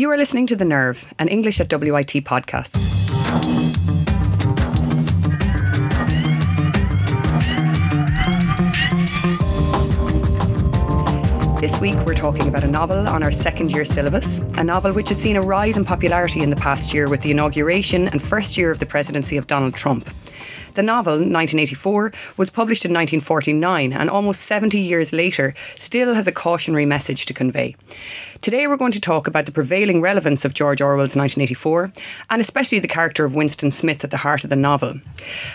You 0.00 0.10
are 0.10 0.16
listening 0.16 0.46
to 0.46 0.56
The 0.56 0.64
Nerve, 0.64 1.12
an 1.18 1.28
English 1.28 1.60
at 1.60 1.70
WIT 1.70 2.24
podcast. 2.24 2.72
This 11.60 11.78
week, 11.82 11.96
we're 12.06 12.14
talking 12.14 12.48
about 12.48 12.64
a 12.64 12.66
novel 12.66 13.06
on 13.10 13.22
our 13.22 13.30
second 13.30 13.72
year 13.72 13.84
syllabus, 13.84 14.38
a 14.56 14.64
novel 14.64 14.94
which 14.94 15.10
has 15.10 15.18
seen 15.18 15.36
a 15.36 15.42
rise 15.42 15.76
in 15.76 15.84
popularity 15.84 16.42
in 16.42 16.48
the 16.48 16.56
past 16.56 16.94
year 16.94 17.06
with 17.06 17.20
the 17.20 17.32
inauguration 17.32 18.08
and 18.08 18.22
first 18.22 18.56
year 18.56 18.70
of 18.70 18.78
the 18.78 18.86
presidency 18.86 19.36
of 19.36 19.46
Donald 19.46 19.74
Trump. 19.74 20.08
The 20.74 20.82
novel, 20.82 21.14
1984, 21.14 22.12
was 22.36 22.48
published 22.48 22.84
in 22.84 22.92
1949 22.92 23.92
and 23.92 24.08
almost 24.08 24.42
70 24.42 24.78
years 24.78 25.12
later 25.12 25.52
still 25.76 26.14
has 26.14 26.26
a 26.26 26.32
cautionary 26.32 26.86
message 26.86 27.26
to 27.26 27.34
convey. 27.34 27.76
Today 28.42 28.66
we're 28.66 28.78
going 28.78 28.92
to 28.92 29.00
talk 29.02 29.26
about 29.26 29.44
the 29.44 29.52
prevailing 29.52 30.00
relevance 30.00 30.46
of 30.46 30.54
George 30.54 30.80
Orwell's 30.80 31.14
1984 31.14 31.92
and 32.30 32.40
especially 32.40 32.78
the 32.78 32.88
character 32.88 33.26
of 33.26 33.34
Winston 33.34 33.70
Smith 33.70 34.02
at 34.02 34.10
the 34.10 34.16
heart 34.16 34.44
of 34.44 34.48
the 34.48 34.56
novel. 34.56 34.98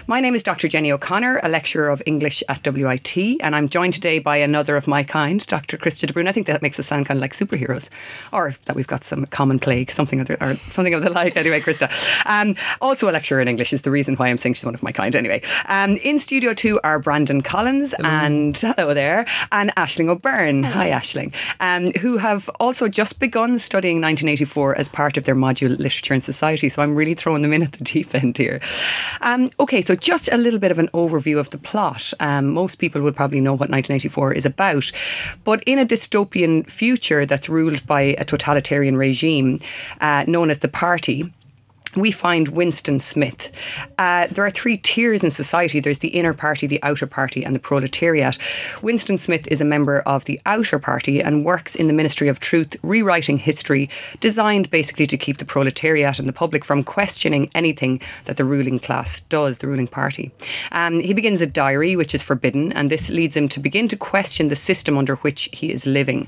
My 0.05 0.19
name 0.19 0.35
is 0.35 0.43
Dr. 0.43 0.67
Jenny 0.67 0.91
O'Connor, 0.91 1.39
a 1.41 1.49
lecturer 1.49 1.89
of 1.89 2.03
English 2.05 2.43
at 2.47 2.63
WIT, 2.63 3.17
and 3.17 3.55
I'm 3.55 3.69
joined 3.69 3.95
today 3.95 4.19
by 4.19 4.37
another 4.37 4.75
of 4.75 4.85
my 4.85 5.03
kind, 5.03 5.43
Dr. 5.47 5.77
Christa 5.77 6.05
de 6.05 6.13
Brún. 6.13 6.27
I 6.27 6.31
think 6.31 6.45
that 6.45 6.61
makes 6.61 6.79
us 6.79 6.85
sound 6.85 7.07
kind 7.07 7.17
of 7.17 7.21
like 7.21 7.33
superheroes, 7.33 7.89
or 8.31 8.53
that 8.65 8.75
we've 8.75 8.85
got 8.85 9.03
some 9.03 9.25
common 9.25 9.57
plague, 9.57 9.89
something 9.89 10.19
of 10.19 10.27
the, 10.27 10.33
or 10.45 10.55
something 10.69 10.93
of 10.93 11.01
the 11.01 11.09
like. 11.09 11.35
Anyway, 11.35 11.61
Christa, 11.61 11.89
um, 12.27 12.53
also 12.81 13.09
a 13.09 13.11
lecturer 13.11 13.41
in 13.41 13.47
English 13.47 13.73
is 13.73 13.81
the 13.81 13.89
reason 13.89 14.15
why 14.15 14.27
I'm 14.27 14.37
saying 14.37 14.53
she's 14.53 14.65
one 14.65 14.75
of 14.75 14.83
my 14.83 14.91
kind. 14.91 15.15
Anyway, 15.15 15.41
um, 15.69 15.97
in 15.97 16.19
studio 16.19 16.53
two 16.53 16.79
are 16.83 16.99
Brandon 16.99 17.41
Collins 17.41 17.95
hello. 17.97 18.09
and 18.09 18.55
hello 18.55 18.93
there, 18.93 19.25
and 19.51 19.73
Aisling 19.75 20.07
O'Byrne. 20.07 20.61
Hello. 20.61 20.75
Hi, 20.75 20.91
Aisling, 20.91 21.33
um, 21.59 21.91
who 22.01 22.17
have 22.17 22.47
also 22.59 22.74
just 22.87 23.19
begun 23.19 23.57
studying 23.57 23.97
1984 23.97 24.77
as 24.77 24.87
part 24.87 25.17
of 25.17 25.23
their 25.23 25.35
module 25.35 25.69
Literature 25.77 26.13
and 26.13 26.23
Society. 26.23 26.69
So 26.69 26.81
I'm 26.81 26.95
really 26.95 27.13
throwing 27.13 27.41
them 27.41 27.53
in 27.53 27.63
at 27.63 27.71
the 27.73 27.83
deep 27.83 28.13
end 28.13 28.37
here. 28.37 28.59
Um, 29.21 29.49
okay, 29.59 29.81
so 29.81 29.95
just 29.95 30.29
a 30.31 30.37
little 30.37 30.59
bit 30.59 30.71
of 30.71 30.79
an 30.79 30.89
overview 30.93 31.39
of 31.39 31.49
the 31.49 31.57
plot. 31.57 32.13
Um, 32.19 32.53
most 32.53 32.75
people 32.75 33.01
would 33.01 33.15
probably 33.15 33.41
know 33.41 33.53
what 33.53 33.69
1984 33.69 34.33
is 34.33 34.45
about, 34.45 34.91
but 35.43 35.63
in 35.65 35.79
a 35.79 35.85
dystopian 35.85 36.69
future 36.69 37.25
that's 37.25 37.49
ruled 37.49 37.85
by 37.87 38.01
a 38.01 38.25
totalitarian 38.25 38.97
regime 38.97 39.59
uh, 40.01 40.23
known 40.27 40.49
as 40.49 40.59
the 40.59 40.67
Party 40.67 41.31
we 41.95 42.11
find 42.11 42.49
Winston 42.49 42.99
Smith. 42.99 43.51
Uh, 43.97 44.27
there 44.27 44.45
are 44.45 44.49
three 44.49 44.77
tiers 44.77 45.23
in 45.23 45.29
society 45.29 45.79
there's 45.79 45.99
the 45.99 46.09
inner 46.09 46.33
party, 46.33 46.67
the 46.67 46.81
outer 46.83 47.07
party, 47.07 47.43
and 47.43 47.55
the 47.55 47.59
proletariat. 47.59 48.37
Winston 48.81 49.17
Smith 49.17 49.47
is 49.47 49.61
a 49.61 49.65
member 49.65 49.99
of 50.01 50.25
the 50.25 50.39
outer 50.45 50.79
party 50.79 51.21
and 51.21 51.45
works 51.45 51.75
in 51.75 51.87
the 51.87 51.93
Ministry 51.93 52.27
of 52.27 52.39
Truth, 52.39 52.75
rewriting 52.83 53.37
history, 53.37 53.89
designed 54.19 54.69
basically 54.71 55.07
to 55.07 55.17
keep 55.17 55.37
the 55.37 55.45
proletariat 55.45 56.19
and 56.19 56.27
the 56.27 56.33
public 56.33 56.65
from 56.65 56.83
questioning 56.83 57.49
anything 57.55 58.01
that 58.25 58.37
the 58.37 58.45
ruling 58.45 58.79
class 58.79 59.21
does, 59.21 59.59
the 59.59 59.67
ruling 59.67 59.87
party. 59.87 60.31
Um, 60.71 60.99
he 60.99 61.13
begins 61.13 61.41
a 61.41 61.45
diary, 61.45 61.95
which 61.95 62.13
is 62.13 62.23
forbidden, 62.23 62.71
and 62.73 62.89
this 62.89 63.09
leads 63.09 63.35
him 63.35 63.47
to 63.49 63.59
begin 63.59 63.87
to 63.87 63.97
question 63.97 64.47
the 64.47 64.55
system 64.55 64.97
under 64.97 65.15
which 65.17 65.49
he 65.53 65.71
is 65.71 65.85
living. 65.85 66.27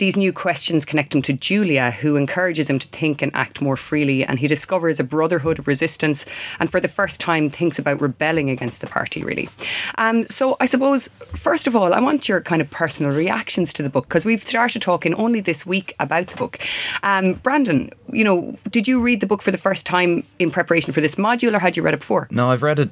These 0.00 0.16
new 0.16 0.32
questions 0.32 0.86
connect 0.86 1.14
him 1.14 1.20
to 1.20 1.34
Julia, 1.34 1.90
who 1.90 2.16
encourages 2.16 2.70
him 2.70 2.78
to 2.78 2.88
think 2.88 3.20
and 3.20 3.30
act 3.34 3.60
more 3.60 3.76
freely, 3.76 4.24
and 4.24 4.38
he 4.38 4.46
discovers 4.46 4.98
a 4.98 5.04
brotherhood 5.04 5.58
of 5.58 5.68
resistance 5.68 6.24
and 6.58 6.70
for 6.70 6.80
the 6.80 6.88
first 6.88 7.20
time 7.20 7.50
thinks 7.50 7.78
about 7.78 8.00
rebelling 8.00 8.48
against 8.48 8.80
the 8.80 8.86
party, 8.86 9.22
really. 9.22 9.50
Um, 9.98 10.26
so 10.28 10.56
I 10.58 10.64
suppose, 10.64 11.08
first 11.34 11.66
of 11.66 11.76
all, 11.76 11.92
I 11.92 12.00
want 12.00 12.30
your 12.30 12.40
kind 12.40 12.62
of 12.62 12.70
personal 12.70 13.12
reactions 13.12 13.74
to 13.74 13.82
the 13.82 13.90
book 13.90 14.08
because 14.08 14.24
we've 14.24 14.42
started 14.42 14.80
talking 14.80 15.12
only 15.16 15.40
this 15.40 15.66
week 15.66 15.94
about 16.00 16.28
the 16.28 16.36
book. 16.36 16.58
Um, 17.02 17.34
Brandon, 17.34 17.90
you 18.10 18.24
know, 18.24 18.56
did 18.70 18.88
you 18.88 19.02
read 19.02 19.20
the 19.20 19.26
book 19.26 19.42
for 19.42 19.50
the 19.50 19.58
first 19.58 19.84
time 19.84 20.24
in 20.38 20.50
preparation 20.50 20.94
for 20.94 21.02
this 21.02 21.16
module 21.16 21.54
or 21.54 21.58
had 21.58 21.76
you 21.76 21.82
read 21.82 21.92
it 21.92 22.00
before? 22.00 22.26
No, 22.30 22.50
I've 22.50 22.62
read 22.62 22.78
it, 22.78 22.88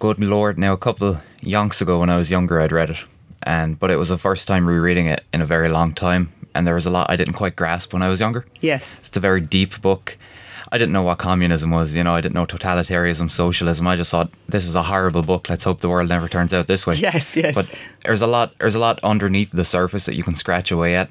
good 0.00 0.18
lord, 0.18 0.58
now 0.58 0.72
a 0.72 0.76
couple 0.76 1.22
yonks 1.40 1.80
ago 1.80 2.00
when 2.00 2.10
I 2.10 2.16
was 2.16 2.32
younger, 2.32 2.60
I'd 2.60 2.72
read 2.72 2.90
it 2.90 3.04
and 3.46 3.78
but 3.78 3.90
it 3.90 3.96
was 3.96 4.08
the 4.10 4.18
first 4.18 4.46
time 4.46 4.66
rereading 4.66 5.06
it 5.06 5.24
in 5.32 5.40
a 5.40 5.46
very 5.46 5.68
long 5.68 5.94
time, 5.94 6.32
and 6.54 6.66
there 6.66 6.74
was 6.74 6.86
a 6.86 6.90
lot 6.90 7.08
I 7.08 7.16
didn't 7.16 7.34
quite 7.34 7.56
grasp 7.56 7.92
when 7.92 8.02
I 8.02 8.08
was 8.08 8.20
younger. 8.20 8.44
Yes, 8.60 8.98
it's 8.98 9.16
a 9.16 9.20
very 9.20 9.40
deep 9.40 9.80
book. 9.80 10.18
I 10.72 10.78
didn't 10.78 10.92
know 10.92 11.02
what 11.02 11.18
communism 11.18 11.70
was, 11.70 11.94
you 11.94 12.02
know, 12.02 12.14
I 12.14 12.20
didn't 12.20 12.34
know 12.34 12.44
totalitarianism, 12.44 13.30
socialism. 13.30 13.86
I 13.86 13.94
just 13.94 14.10
thought 14.10 14.32
this 14.48 14.66
is 14.66 14.74
a 14.74 14.82
horrible 14.82 15.22
book. 15.22 15.48
Let's 15.48 15.62
hope 15.62 15.80
the 15.80 15.88
world 15.88 16.08
never 16.08 16.26
turns 16.26 16.52
out 16.52 16.66
this 16.66 16.84
way. 16.84 16.96
Yes, 16.96 17.36
yes. 17.36 17.54
But 17.54 17.72
there's 18.04 18.20
a 18.20 18.26
lot 18.26 18.58
there's 18.58 18.74
a 18.74 18.80
lot 18.80 18.98
underneath 19.04 19.52
the 19.52 19.64
surface 19.64 20.06
that 20.06 20.16
you 20.16 20.24
can 20.24 20.34
scratch 20.34 20.72
away 20.72 20.96
at. 20.96 21.08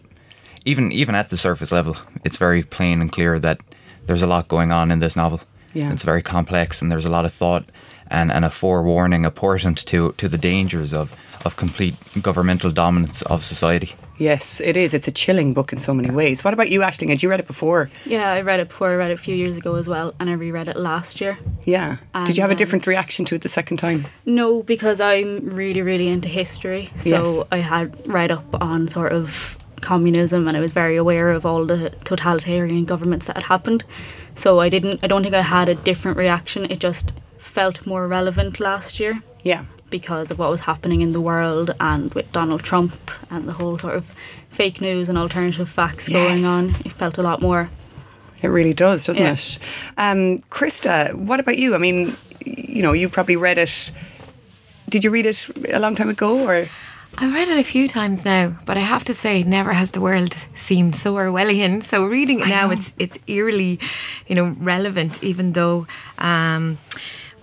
Even 0.66 0.92
even 0.92 1.16
at 1.16 1.30
the 1.30 1.38
surface 1.38 1.72
level, 1.72 1.96
it's 2.26 2.38
very 2.38 2.64
plain 2.64 3.02
and 3.02 3.12
clear 3.12 3.40
that 3.40 3.62
there's 4.08 4.22
a 4.22 4.28
lot 4.28 4.48
going 4.48 4.72
on 4.72 4.92
in 4.92 5.00
this 5.00 5.16
novel. 5.16 5.40
Yeah. 5.74 5.92
It's 5.92 6.04
very 6.04 6.22
complex 6.22 6.82
and 6.82 6.92
there's 6.92 7.06
a 7.06 7.10
lot 7.10 7.26
of 7.26 7.34
thought 7.34 7.66
and, 8.08 8.32
and 8.32 8.46
a 8.46 8.50
forewarning, 8.50 9.26
a 9.26 9.32
portent 9.32 9.86
to 9.88 10.14
to 10.14 10.28
the 10.28 10.38
dangers 10.38 10.94
of 10.94 11.14
of 11.46 11.56
complete 11.58 11.96
governmental 12.22 12.72
dominance 12.72 13.22
of 13.24 13.46
society. 13.46 13.96
Yes, 14.18 14.62
it 14.62 14.78
is. 14.78 14.94
It's 14.94 15.08
a 15.08 15.12
chilling 15.12 15.54
book 15.54 15.74
in 15.74 15.80
so 15.80 15.94
many 15.94 16.10
ways. 16.10 16.44
What 16.44 16.54
about 16.54 16.70
you, 16.70 16.80
Aisling? 16.80 17.10
Had 17.10 17.22
you 17.22 17.30
read 17.30 17.42
it 17.42 17.48
before? 17.48 17.90
Yeah, 18.06 18.32
I 18.32 18.42
read 18.42 18.60
it 18.62 18.70
before. 18.70 18.90
I 18.90 18.96
read 18.96 19.12
it 19.12 19.16
a 19.16 19.18
few 19.18 19.36
years 19.36 19.58
ago 19.58 19.76
as 19.76 19.88
well, 19.90 20.16
and 20.20 20.30
I 20.30 20.34
reread 20.34 20.68
it 20.68 20.78
last 20.78 21.20
year. 21.20 21.38
Yeah. 21.66 21.98
And 22.14 22.26
Did 22.26 22.38
you 22.38 22.42
have 22.42 22.50
a 22.50 22.54
um, 22.54 22.58
different 22.58 22.88
reaction 22.88 23.26
to 23.26 23.36
it 23.36 23.42
the 23.42 23.50
second 23.50 23.78
time? 23.78 24.08
No, 24.26 24.64
because 24.64 25.02
I'm 25.02 25.50
really, 25.50 25.82
really 25.82 26.08
into 26.08 26.30
history. 26.30 26.92
So 26.96 27.10
yes. 27.10 27.44
I 27.52 27.58
had 27.58 28.08
read 28.08 28.32
up 28.32 28.62
on 28.62 28.88
sort 28.88 29.12
of 29.12 29.58
communism 29.82 30.48
and 30.48 30.58
I 30.58 30.62
was 30.62 30.74
very 30.74 30.96
aware 30.96 31.30
of 31.30 31.46
all 31.46 31.66
the 31.66 31.92
totalitarian 32.06 32.86
governments 32.86 33.28
that 33.28 33.36
had 33.36 33.46
happened. 33.46 33.84
So 34.34 34.60
I 34.60 34.70
didn't 34.70 35.02
I 35.04 35.08
don't 35.08 35.22
think 35.22 35.36
I 35.36 35.42
had 35.42 35.70
a 35.70 35.76
different 35.76 36.18
reaction. 36.18 36.66
It 36.66 36.80
just 36.80 37.14
felt 37.56 37.86
more 37.86 38.08
relevant 38.08 38.60
last 38.60 39.00
year. 39.00 39.24
Yeah 39.44 39.66
because 39.90 40.32
of 40.32 40.40
what 40.40 40.50
was 40.50 40.62
happening 40.62 41.02
in 41.02 41.12
the 41.12 41.22
world 41.22 41.74
and 41.80 42.14
with 42.14 42.30
Donald 42.32 42.62
Trump 42.64 42.94
and 43.30 43.48
the 43.48 43.54
whole 43.54 43.78
sort 43.78 43.96
of 43.96 44.14
fake 44.50 44.82
news 44.82 45.08
and 45.10 45.18
alternative 45.18 45.70
facts 45.70 46.10
yes. 46.10 46.42
going 46.42 46.46
on. 46.46 46.76
It 46.84 46.92
felt 46.94 47.18
a 47.18 47.22
lot 47.22 47.42
more. 47.42 47.70
It 48.42 48.48
really 48.48 48.74
does, 48.74 49.06
doesn't 49.06 49.24
yeah. 49.24 49.34
it? 49.34 49.60
Um, 49.98 50.40
Christa, 50.50 51.14
what 51.14 51.40
about 51.40 51.58
you? 51.58 51.76
I 51.76 51.78
mean, 51.78 52.18
you 52.46 52.82
know, 52.84 52.92
you 52.92 53.08
probably 53.10 53.38
read 53.38 53.58
it. 53.58 53.92
Did 54.90 55.04
you 55.04 55.12
read 55.12 55.26
it 55.26 55.50
a 55.70 55.80
long 55.80 55.96
time 55.96 56.10
ago 56.10 56.46
or? 56.48 56.68
I've 57.18 57.34
read 57.34 57.48
it 57.48 57.58
a 57.58 57.64
few 57.64 57.88
times 57.88 58.26
now, 58.26 58.60
but 58.66 58.76
I 58.76 58.82
have 58.82 59.06
to 59.06 59.14
say, 59.14 59.44
never 59.44 59.72
has 59.72 59.92
the 59.92 60.02
world 60.02 60.34
seemed 60.54 60.96
so 60.96 61.16
Orwellian. 61.16 61.82
So 61.82 62.06
reading 62.06 62.42
it 62.42 62.48
now, 62.48 62.70
it's 62.72 62.92
it's 63.00 63.18
eerily, 63.28 63.80
you 64.28 64.36
know, 64.36 64.56
relevant, 64.60 65.24
even 65.24 65.54
though. 65.54 65.88
Um, 66.18 66.78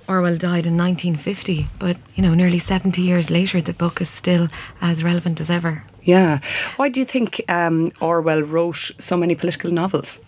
Orwell 0.09 0.37
died 0.37 0.67
in 0.67 0.77
1950, 0.77 1.69
but 1.79 1.97
you 2.15 2.23
know, 2.23 2.35
nearly 2.35 2.59
70 2.59 3.01
years 3.01 3.31
later, 3.31 3.61
the 3.61 3.73
book 3.73 4.01
is 4.01 4.09
still 4.09 4.49
as 4.81 5.03
relevant 5.03 5.41
as 5.41 5.51
ever. 5.51 5.85
Yeah. 6.03 6.41
Why 6.77 6.89
do 6.89 7.01
you 7.01 7.07
think 7.07 7.43
um, 7.49 7.93
Orwell 8.01 8.43
wrote 8.43 8.91
so 8.99 9.17
many 9.17 9.35
political 9.35 9.71
novels? 9.71 10.21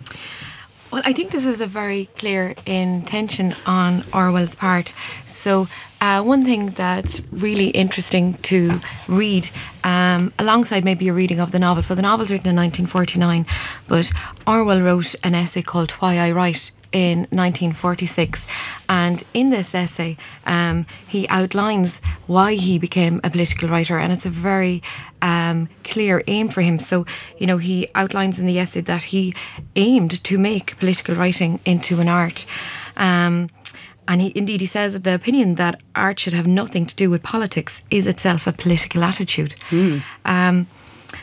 Well, 0.94 1.02
I 1.04 1.12
think 1.12 1.32
this 1.32 1.44
was 1.44 1.60
a 1.60 1.66
very 1.66 2.08
clear 2.18 2.54
intention 2.66 3.52
on 3.66 4.04
Orwell's 4.12 4.54
part. 4.54 4.94
So, 5.26 5.66
uh, 6.00 6.22
one 6.22 6.44
thing 6.44 6.70
that's 6.70 7.20
really 7.32 7.70
interesting 7.70 8.34
to 8.42 8.80
read, 9.08 9.50
um, 9.82 10.32
alongside 10.38 10.84
maybe 10.84 11.08
a 11.08 11.12
reading 11.12 11.40
of 11.40 11.50
the 11.50 11.58
novel. 11.58 11.82
So, 11.82 11.96
the 11.96 12.02
novel's 12.02 12.30
written 12.30 12.48
in 12.48 12.54
1949, 12.54 13.44
but 13.88 14.12
Orwell 14.46 14.82
wrote 14.82 15.16
an 15.24 15.34
essay 15.34 15.62
called 15.62 15.90
Why 15.92 16.18
I 16.18 16.30
Write 16.30 16.70
in 16.94 17.18
1946. 17.30 18.46
And 18.88 19.22
in 19.34 19.50
this 19.50 19.74
essay, 19.74 20.16
um, 20.46 20.86
he 21.06 21.28
outlines 21.28 22.00
why 22.26 22.54
he 22.54 22.78
became 22.78 23.20
a 23.22 23.30
political 23.30 23.68
writer, 23.68 23.98
and 23.98 24.12
it's 24.12 24.24
a 24.24 24.30
very 24.30 24.82
um, 25.20 25.68
clear 25.82 26.22
aim 26.28 26.48
for 26.48 26.62
him. 26.62 26.78
So, 26.78 27.04
you 27.36 27.46
know, 27.46 27.58
he 27.58 27.88
outlines 27.94 28.38
in 28.38 28.46
the 28.46 28.58
essay 28.58 28.80
that 28.82 29.04
he 29.04 29.34
aimed 29.76 30.22
to 30.24 30.38
make 30.38 30.78
political 30.78 31.16
writing 31.16 31.60
into 31.66 32.00
an 32.00 32.08
art. 32.08 32.46
Um, 32.96 33.50
and 34.06 34.20
he, 34.20 34.32
indeed, 34.36 34.60
he 34.60 34.66
says 34.66 34.92
that 34.92 35.04
the 35.04 35.14
opinion 35.14 35.56
that 35.56 35.80
art 35.96 36.18
should 36.20 36.34
have 36.34 36.46
nothing 36.46 36.86
to 36.86 36.94
do 36.94 37.10
with 37.10 37.22
politics 37.22 37.82
is 37.90 38.06
itself 38.06 38.46
a 38.46 38.52
political 38.52 39.02
attitude. 39.02 39.56
Mm. 39.70 40.02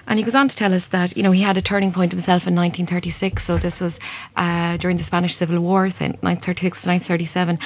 And 0.08 0.20
he 0.20 0.26
goes 0.26 0.36
on 0.36 0.48
to 0.48 0.56
tell 0.56 0.74
us 0.74 0.88
that, 0.90 1.16
you 1.16 1.24
know, 1.24 1.32
he 1.32 1.42
had 1.42 1.58
a 1.58 1.62
turning 1.62 1.92
point 1.92 2.12
himself 2.12 2.48
in 2.48 2.56
1936. 2.56 3.44
So 3.44 3.58
this 3.58 3.80
was 3.80 4.00
uh, 4.36 4.78
during 4.78 4.98
the 4.98 5.04
Spanish 5.04 5.36
Civil 5.36 5.60
War, 5.60 5.84
1936 5.84 6.82
to 6.84 6.90
1937. 6.90 7.60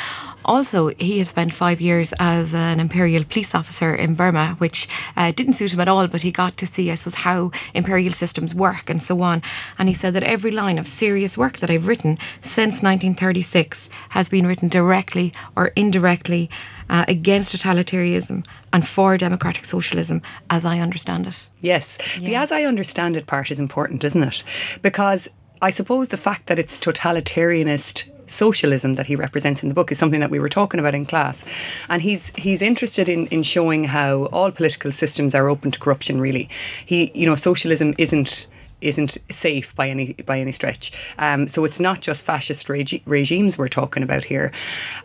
Also, 0.46 0.90
he 1.00 1.18
had 1.18 1.28
spent 1.28 1.54
five 1.54 1.82
years 1.82 2.14
as 2.20 2.54
an 2.54 2.80
imperial 2.80 3.24
police 3.24 3.56
officer 3.56 3.96
in 3.96 4.14
Burma, 4.14 4.56
which 4.60 4.88
uh, 5.18 5.32
didn't 5.32 5.54
suit 5.54 5.74
him 5.74 5.80
at 5.80 5.88
all, 5.88 6.08
but 6.08 6.22
he 6.22 6.32
got 6.32 6.56
to 6.58 6.68
see, 6.68 6.92
I 6.92 6.96
suppose, 6.96 7.16
how 7.16 7.52
imperial 7.74 8.14
systems 8.14 8.54
work 8.54 8.90
and 8.90 9.02
so 9.02 9.22
on. 9.22 9.42
And 9.80 9.90
he 9.90 9.96
said 9.96 10.14
that 10.14 10.24
every 10.24 10.52
line 10.52 10.78
of 10.78 10.88
serious 10.88 11.38
work 11.38 11.58
that 11.58 11.72
I've 11.72 11.88
written 11.88 12.18
since 12.42 12.84
1936 12.84 13.90
has 14.10 14.30
been 14.30 14.46
written 14.46 14.70
directly 14.70 15.34
or 15.56 15.68
indirectly 15.76 16.50
uh, 16.90 17.06
against 17.08 17.56
totalitarianism 17.56 18.46
and 18.76 18.86
for 18.86 19.18
democratic 19.18 19.64
socialism 19.64 20.22
as 20.50 20.66
I 20.66 20.80
understand 20.80 21.26
it. 21.26 21.48
Yes. 21.62 21.98
Yeah. 22.20 22.28
The 22.28 22.36
as 22.36 22.52
I 22.52 22.64
understand 22.64 23.16
it 23.16 23.26
part 23.26 23.50
is 23.50 23.58
important, 23.58 24.04
isn't 24.04 24.22
it? 24.22 24.44
Because 24.82 25.30
I 25.62 25.70
suppose 25.70 26.10
the 26.10 26.18
fact 26.18 26.48
that 26.48 26.60
it's 26.60 26.78
totalitarianist 26.78 28.12
socialism 28.28 28.96
that 28.96 29.06
he 29.06 29.16
represents 29.16 29.64
in 29.64 29.70
the 29.70 29.76
book 29.76 29.94
is 29.94 29.98
something 29.98 30.20
that 30.20 30.30
we 30.30 30.40
were 30.40 30.50
talking 30.50 30.82
about 30.82 30.94
in 30.94 31.06
class. 31.06 31.46
And 31.88 32.02
he's 32.02 32.36
he's 32.36 32.62
interested 32.62 33.08
in, 33.08 33.28
in 33.28 33.44
showing 33.44 33.86
how 33.86 34.26
all 34.26 34.52
political 34.52 34.92
systems 34.92 35.34
are 35.34 35.48
open 35.48 35.72
to 35.72 35.80
corruption 35.80 36.20
really. 36.20 36.50
He 36.86 37.12
you 37.16 37.26
know, 37.26 37.36
socialism 37.36 37.96
isn't 37.98 38.46
isn't 38.86 39.18
safe 39.30 39.76
by 39.76 39.90
any 39.90 40.14
by 40.14 40.40
any 40.40 40.52
stretch. 40.52 40.92
Um, 41.18 41.48
so 41.48 41.66
it's 41.66 41.80
not 41.80 42.02
just 42.02 42.24
fascist 42.24 42.70
regi- 42.70 43.04
regimes 43.06 43.58
we're 43.58 43.68
talking 43.68 44.04
about 44.04 44.26
here, 44.26 44.52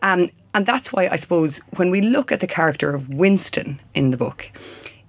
um, 0.03 0.29
and 0.55 0.67
that's 0.67 0.93
why 0.93 1.09
I 1.09 1.17
suppose 1.17 1.59
when 1.77 1.91
we 1.91 2.01
look 2.01 2.31
at 2.31 2.41
the 2.41 2.47
character 2.47 2.95
of 2.95 3.09
Winston 3.09 3.81
in 3.95 4.11
the 4.11 4.17
book, 4.17 4.51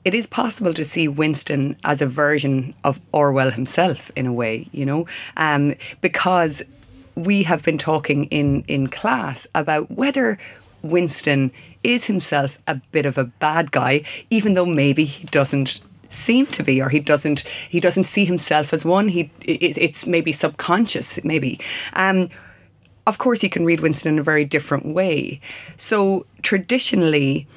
it 0.05 0.15
is 0.15 0.25
possible 0.25 0.73
to 0.73 0.85
see 0.85 1.07
Winston 1.07 1.75
as 1.83 2.01
a 2.01 2.07
version 2.07 2.73
of 2.83 2.99
Orwell 3.11 3.51
himself 3.51 4.09
in 4.15 4.25
a 4.25 4.33
way, 4.33 4.67
you 4.71 4.85
know, 4.85 5.05
um, 5.37 5.75
because 6.01 6.63
we 7.15 7.43
have 7.43 7.63
been 7.63 7.77
talking 7.77 8.25
in 8.25 8.63
in 8.67 8.87
class 8.87 9.47
about 9.53 9.91
whether 9.91 10.37
Winston 10.81 11.51
is 11.83 12.05
himself 12.05 12.57
a 12.67 12.75
bit 12.91 13.05
of 13.05 13.17
a 13.17 13.23
bad 13.23 13.71
guy, 13.71 14.03
even 14.29 14.53
though 14.53 14.65
maybe 14.65 15.05
he 15.05 15.25
doesn't 15.27 15.81
seem 16.11 16.45
to 16.45 16.63
be 16.63 16.81
or 16.81 16.89
he 16.89 16.99
doesn't 16.99 17.43
he 17.69 17.79
doesn't 17.79 18.05
see 18.05 18.25
himself 18.25 18.73
as 18.73 18.85
one. 18.85 19.07
He 19.07 19.31
it, 19.41 19.77
it's 19.77 20.05
maybe 20.05 20.31
subconscious 20.31 21.23
maybe. 21.23 21.59
Um, 21.93 22.29
of 23.07 23.17
course 23.17 23.41
you 23.43 23.49
can 23.49 23.65
read 23.65 23.79
Winston 23.79 24.13
in 24.13 24.19
a 24.19 24.23
very 24.23 24.45
different 24.45 24.85
way. 24.85 25.41
So 25.77 26.25
traditionally 26.41 27.47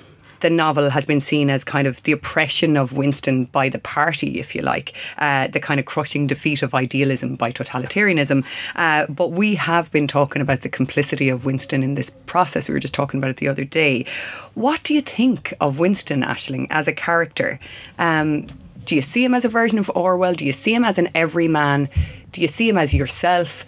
the 0.45 0.51
novel 0.51 0.91
has 0.91 1.07
been 1.07 1.23
seen 1.23 1.49
as 1.49 1.65
kind 1.65 1.89
of 1.89 2.03
the 2.03 2.13
oppression 2.13 2.77
of 2.77 2.93
Winston 2.93 3.47
by 3.47 3.71
the 3.71 3.79
party, 3.79 4.39
if 4.39 4.55
you 4.55 4.61
like, 4.61 4.93
uh, 5.17 5.47
the 5.47 5.59
kind 5.59 5.81
of 5.81 5.87
crushing 5.87 6.27
defeat 6.27 6.63
of 6.63 6.75
idealism 6.75 7.35
by 7.35 7.51
totalitarianism. 7.51 8.45
Uh, 8.77 9.07
but 9.07 9.33
we 9.33 9.55
have 9.55 9.91
been 9.91 10.07
talking 10.07 10.43
about 10.43 10.61
the 10.61 10.69
complicity 10.69 11.31
of 11.31 11.47
Winston 11.47 11.83
in 11.83 11.95
this 11.95 12.11
process. 12.27 12.69
We 12.69 12.75
were 12.75 12.79
just 12.79 12.93
talking 12.93 13.17
about 13.17 13.31
it 13.31 13.39
the 13.39 13.49
other 13.49 13.65
day. 13.65 14.05
What 14.53 14.83
do 14.83 14.93
you 14.93 15.01
think 15.01 15.55
of 15.63 15.79
Winston 15.79 16.23
Aisling 16.23 16.67
as 16.69 16.87
a 16.87 16.93
character? 16.93 17.59
Um, 17.99 18.47
do 18.85 18.95
you 18.95 19.01
see 19.01 19.25
him 19.25 19.33
as 19.33 19.47
a 19.47 19.49
version 19.49 19.79
of 19.79 19.91
Orwell? 19.95 20.35
Do 20.35 20.45
you 20.45 20.53
see 20.53 20.75
him 20.75 20.85
as 20.85 20.99
an 20.99 21.09
everyman? 21.15 21.89
Do 22.33 22.43
you 22.43 22.49
see 22.49 22.69
him 22.69 22.77
as 22.77 22.93
yourself? 22.93 23.65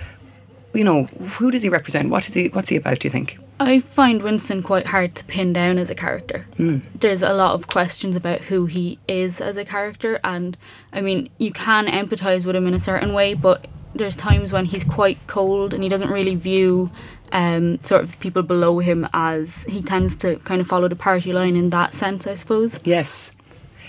You 0.75 0.85
know, 0.85 1.05
who 1.39 1.51
does 1.51 1.63
he 1.63 1.71
represent? 1.71 2.11
What 2.11 2.29
is 2.29 2.35
he? 2.35 2.49
What's 2.49 2.69
he 2.69 2.77
about? 2.77 2.99
Do 2.99 3.09
you 3.09 3.13
think? 3.13 3.39
I 3.59 3.81
find 3.81 4.23
Winston 4.23 4.63
quite 4.63 4.89
hard 4.89 5.15
to 5.15 5.25
pin 5.25 5.53
down 5.53 5.79
as 5.79 5.91
a 5.91 5.95
character. 5.95 6.47
Mm. 6.59 6.83
There's 6.95 7.23
a 7.23 7.33
lot 7.33 7.55
of 7.55 7.69
questions 7.69 8.15
about 8.15 8.43
who 8.43 8.67
he 8.67 8.99
is 9.09 9.41
as 9.41 9.57
a 9.57 9.65
character, 9.65 10.21
and 10.23 10.57
I 10.93 11.01
mean, 11.01 11.31
you 11.39 11.53
can 11.53 11.87
empathise 11.87 12.45
with 12.45 12.55
him 12.55 12.67
in 12.67 12.75
a 12.75 12.81
certain 12.81 13.15
way, 13.15 13.35
but 13.35 13.67
there's 13.95 14.17
times 14.17 14.53
when 14.53 14.67
he's 14.67 14.85
quite 14.85 15.19
cold 15.27 15.73
and 15.73 15.83
he 15.83 15.89
doesn't 15.89 16.11
really 16.11 16.35
view 16.35 16.91
um, 17.33 17.83
sort 17.83 18.03
of 18.03 18.13
the 18.13 18.19
people 18.19 18.43
below 18.43 18.79
him 18.79 19.09
as 19.13 19.65
he 19.65 19.83
tends 19.83 20.17
to 20.17 20.37
kind 20.41 20.61
of 20.61 20.67
follow 20.67 20.89
the 20.89 20.97
party 20.97 21.33
line 21.33 21.57
in 21.57 21.71
that 21.71 21.95
sense, 21.95 22.27
I 22.27 22.35
suppose. 22.35 22.79
Yes, 22.85 23.33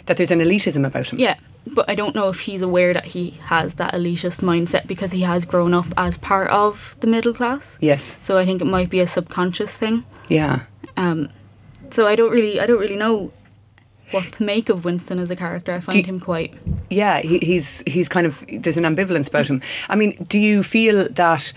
that 0.06 0.18
there's 0.18 0.32
an 0.32 0.40
elitism 0.40 0.86
about 0.86 1.10
him. 1.10 1.20
Yeah, 1.20 1.36
but 1.74 1.90
I 1.90 1.96
don't 1.96 2.16
know 2.16 2.30
if 2.30 2.42
he's 2.42 2.62
aware 2.62 2.94
that 2.94 3.06
he 3.06 3.32
has 3.46 3.76
that 3.76 3.94
elitist 3.94 4.42
mindset 4.42 4.88
because 4.88 5.12
he 5.12 5.22
has 5.22 5.46
grown 5.46 5.74
up 5.74 5.88
as 5.98 6.18
part 6.18 6.50
of 6.50 6.96
the 7.00 7.08
middle 7.08 7.34
class. 7.34 7.78
Yes. 7.82 8.18
So 8.22 8.38
I 8.38 8.46
think 8.46 8.62
it 8.62 8.66
might 8.66 8.90
be 8.90 9.00
a 9.00 9.08
subconscious 9.08 9.74
thing. 9.74 10.06
Yeah. 10.28 10.64
Um, 10.96 11.30
so 11.92 12.08
I 12.08 12.16
don't 12.16 12.32
really, 12.32 12.60
I 12.60 12.66
don't 12.66 12.80
really 12.80 12.96
know 12.96 13.32
what 14.12 14.32
to 14.34 14.44
make 14.44 14.70
of 14.70 14.86
Winston 14.86 15.20
as 15.20 15.32
a 15.32 15.36
character. 15.36 15.74
I 15.74 15.80
find 15.80 15.98
you, 15.98 16.04
him 16.04 16.20
quite. 16.20 16.54
Yeah, 16.90 17.20
he, 17.20 17.40
he's 17.40 17.84
he's 17.86 18.08
kind 18.08 18.26
of 18.26 18.44
there's 18.52 18.78
an 18.78 18.84
ambivalence 18.84 19.28
about 19.28 19.48
him. 19.48 19.62
I 19.90 19.96
mean, 19.96 20.26
do 20.28 20.40
you 20.40 20.64
feel 20.64 21.08
that 21.10 21.54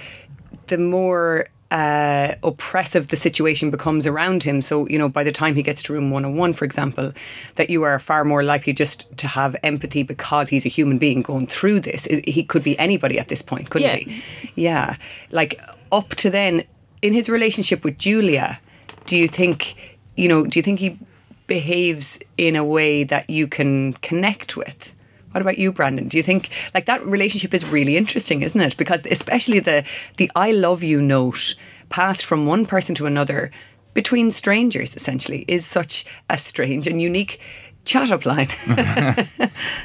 the 0.67 0.79
more 0.79 1.49
uh, 1.71 2.35
oppressive 2.43 3.09
the 3.09 3.17
situation 3.17 3.71
becomes 3.71 4.07
around 4.07 4.43
him. 4.43 4.61
So, 4.61 4.89
you 4.89 4.99
know, 4.99 5.09
by 5.09 5.23
the 5.23 5.33
time 5.33 5.55
he 5.55 5.63
gets 5.63 5.83
to 5.85 5.93
room 5.93 6.11
101, 6.11 6.55
for 6.55 6.65
example, 6.65 7.13
that 7.55 7.71
you 7.71 7.83
are 7.85 7.99
far 7.99 8.25
more 8.25 8.43
likely 8.43 8.73
just 8.73 9.17
to 9.19 9.29
have 9.29 9.55
empathy 9.63 10.03
because 10.03 10.49
he's 10.49 10.67
a 10.67 10.69
human 10.69 10.99
being 10.99 11.23
going 11.23 11.47
through 11.47 11.81
this. 11.81 12.07
He 12.25 12.43
could 12.45 12.65
be 12.65 12.79
anybody 12.79 13.19
at 13.19 13.29
this 13.29 13.43
point, 13.43 13.71
couldn't 13.71 13.89
Yeah. 13.89 13.97
he? 13.97 14.23
Yeah. 14.57 14.97
Like 15.31 15.61
up 15.93 16.11
to 16.17 16.31
then, 16.31 16.65
in 17.03 17.13
his 17.13 17.29
relationship 17.29 17.85
with 17.85 17.99
Julia, 17.99 18.59
do 19.07 19.17
you 19.17 19.29
think, 19.29 19.75
you 20.17 20.29
know, 20.29 20.45
do 20.47 20.59
you 20.59 20.63
think 20.63 20.81
he 20.81 20.99
behaves 21.47 22.19
in 22.37 22.57
a 22.57 22.65
way 22.65 23.05
that 23.05 23.29
you 23.31 23.47
can 23.49 23.93
connect 23.95 24.57
with? 24.57 24.93
What 25.33 25.43
about 25.43 25.59
you, 25.59 25.73
Brandon? 25.73 26.09
Do 26.09 26.17
you 26.17 26.23
think 26.23 26.51
like 26.75 26.87
that 26.87 27.05
relationship 27.07 27.55
is 27.55 27.65
really 27.65 27.97
interesting, 27.97 28.43
isn't 28.43 28.61
it? 28.61 28.77
Because 28.77 29.03
especially 29.11 29.61
the 29.61 29.85
the 30.17 30.31
I 30.35 30.53
love 30.53 30.83
you 30.83 31.01
note 31.01 31.55
passed 31.89 32.25
from 32.25 32.47
one 32.47 32.67
person 32.67 32.95
to 32.97 33.07
another 33.07 33.51
between 33.95 34.31
strangers 34.31 34.97
essentially 34.97 35.45
is 35.49 35.67
such 35.67 36.05
a 36.29 36.39
strange 36.39 36.87
and 36.87 37.03
unique 37.03 37.41
chat 37.85 38.11
up 38.11 38.25
line. 38.27 38.49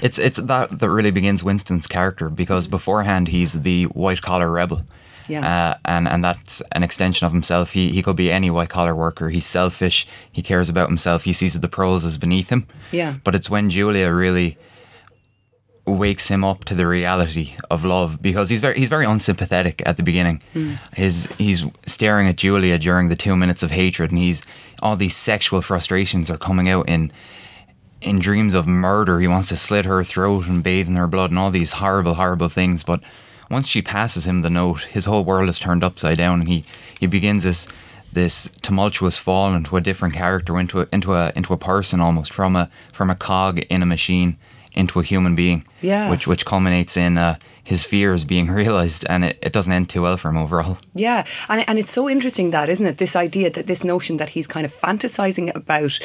It's 0.02 0.20
it's 0.20 0.38
that 0.38 0.80
that 0.80 0.90
really 0.90 1.12
begins 1.12 1.44
Winston's 1.44 1.88
character 1.88 2.30
because 2.30 2.68
beforehand 2.68 3.28
he's 3.30 3.62
the 3.62 3.86
white 3.86 4.22
collar 4.22 4.50
rebel. 4.50 4.82
Yeah. 5.28 5.42
Uh, 5.42 5.78
and 5.86 6.08
and 6.08 6.24
that's 6.24 6.62
an 6.72 6.84
extension 6.84 7.26
of 7.26 7.32
himself. 7.32 7.72
He 7.74 7.92
he 7.92 8.04
could 8.04 8.16
be 8.16 8.32
any 8.32 8.52
white 8.52 8.70
collar 8.70 8.96
worker. 8.96 9.30
He's 9.30 9.46
selfish. 9.46 10.08
He 10.32 10.42
cares 10.42 10.70
about 10.70 10.90
himself. 10.90 11.24
He 11.24 11.34
sees 11.34 11.60
the 11.60 11.68
proles 11.68 12.06
as 12.06 12.18
beneath 12.18 12.50
him. 12.50 12.68
Yeah. 12.92 13.16
But 13.24 13.36
it's 13.36 13.50
when 13.50 13.70
Julia 13.70 14.12
really 14.12 14.58
wakes 15.86 16.30
him 16.30 16.44
up 16.44 16.66
to 16.66 16.74
the 16.74 16.88
reality 16.88 17.54
of 17.70 17.86
love 17.86 18.22
because 18.22 18.50
he's 18.50 18.62
very 18.62 18.78
he's 18.78 18.90
very 18.90 19.06
unsympathetic 19.06 19.84
at 19.86 19.98
the 19.98 20.04
beginning. 20.04 20.42
Hmm. 20.54 20.76
His 20.94 21.28
he's 21.38 21.66
staring 21.86 22.28
at 22.28 22.38
Julia 22.38 22.80
during 22.80 23.10
the 23.10 23.16
two 23.16 23.36
minutes 23.36 23.64
of 23.64 23.72
hatred, 23.72 24.12
and 24.12 24.20
he's 24.20 24.42
all 24.82 24.96
these 24.96 25.16
sexual 25.16 25.62
frustrations 25.62 26.32
are 26.32 26.38
coming 26.38 26.70
out 26.70 26.90
in 26.90 27.12
in 28.02 28.20
dreams 28.20 28.54
of 28.54 28.68
murder. 28.68 29.20
He 29.20 29.28
wants 29.28 29.50
to 29.50 29.58
slit 29.58 29.86
her 29.86 30.04
throat 30.04 30.48
and 30.48 30.64
bathe 30.64 30.88
in 30.88 30.96
her 30.96 31.08
blood 31.08 31.30
and 31.32 31.40
all 31.40 31.52
these 31.52 31.74
horrible, 31.74 32.16
horrible 32.16 32.50
things. 32.50 32.84
But 32.84 33.04
once 33.50 33.68
she 33.68 33.82
passes 33.82 34.26
him 34.26 34.40
the 34.40 34.50
note, 34.50 34.82
his 34.82 35.06
whole 35.06 35.24
world 35.24 35.50
is 35.50 35.60
turned 35.60 35.84
upside 35.84 36.18
down, 36.18 36.42
and 36.42 36.50
he 36.50 36.66
he 37.00 37.08
begins 37.08 37.44
this 37.44 37.68
this 38.12 38.50
tumultuous 38.62 39.18
fall 39.18 39.54
into 39.54 39.76
a 39.76 39.82
different 39.82 40.16
character, 40.16 40.58
into 40.58 40.82
a, 40.82 40.88
into 40.92 41.14
a 41.14 41.32
into 41.36 41.54
a 41.54 41.58
person 41.58 42.00
almost 42.00 42.34
from 42.34 42.56
a 42.56 42.72
from 42.92 43.12
a 43.12 43.16
cog 43.16 43.60
in 43.70 43.84
a 43.84 43.86
machine 43.86 44.38
into 44.76 45.00
a 45.00 45.04
human 45.04 45.36
being. 45.36 45.66
Yeah. 45.82 46.10
Which 46.10 46.28
which 46.28 46.46
culminates 46.46 46.98
in 46.98 47.18
uh, 47.18 47.38
his 47.66 47.84
fears 47.84 48.24
being 48.24 48.48
realized, 48.52 49.06
and 49.10 49.26
it, 49.26 49.40
it 49.42 49.52
doesn't 49.52 49.74
end 49.74 49.90
too 49.90 50.04
well 50.04 50.18
for 50.18 50.30
him 50.30 50.38
overall. 50.38 50.78
Yeah, 50.94 51.26
and 51.50 51.68
and 51.68 51.80
it's 51.80 51.92
so 51.92 52.08
interesting 52.10 52.52
that 52.52 52.70
isn't 52.70 52.86
it? 52.86 52.98
This 52.98 53.16
idea 53.16 53.50
that 53.50 53.68
this 53.68 53.84
notion 53.84 54.18
that 54.18 54.30
he's 54.30 54.48
kind 54.48 54.66
of 54.66 54.74
fantasizing 54.74 55.54
about 55.56 56.00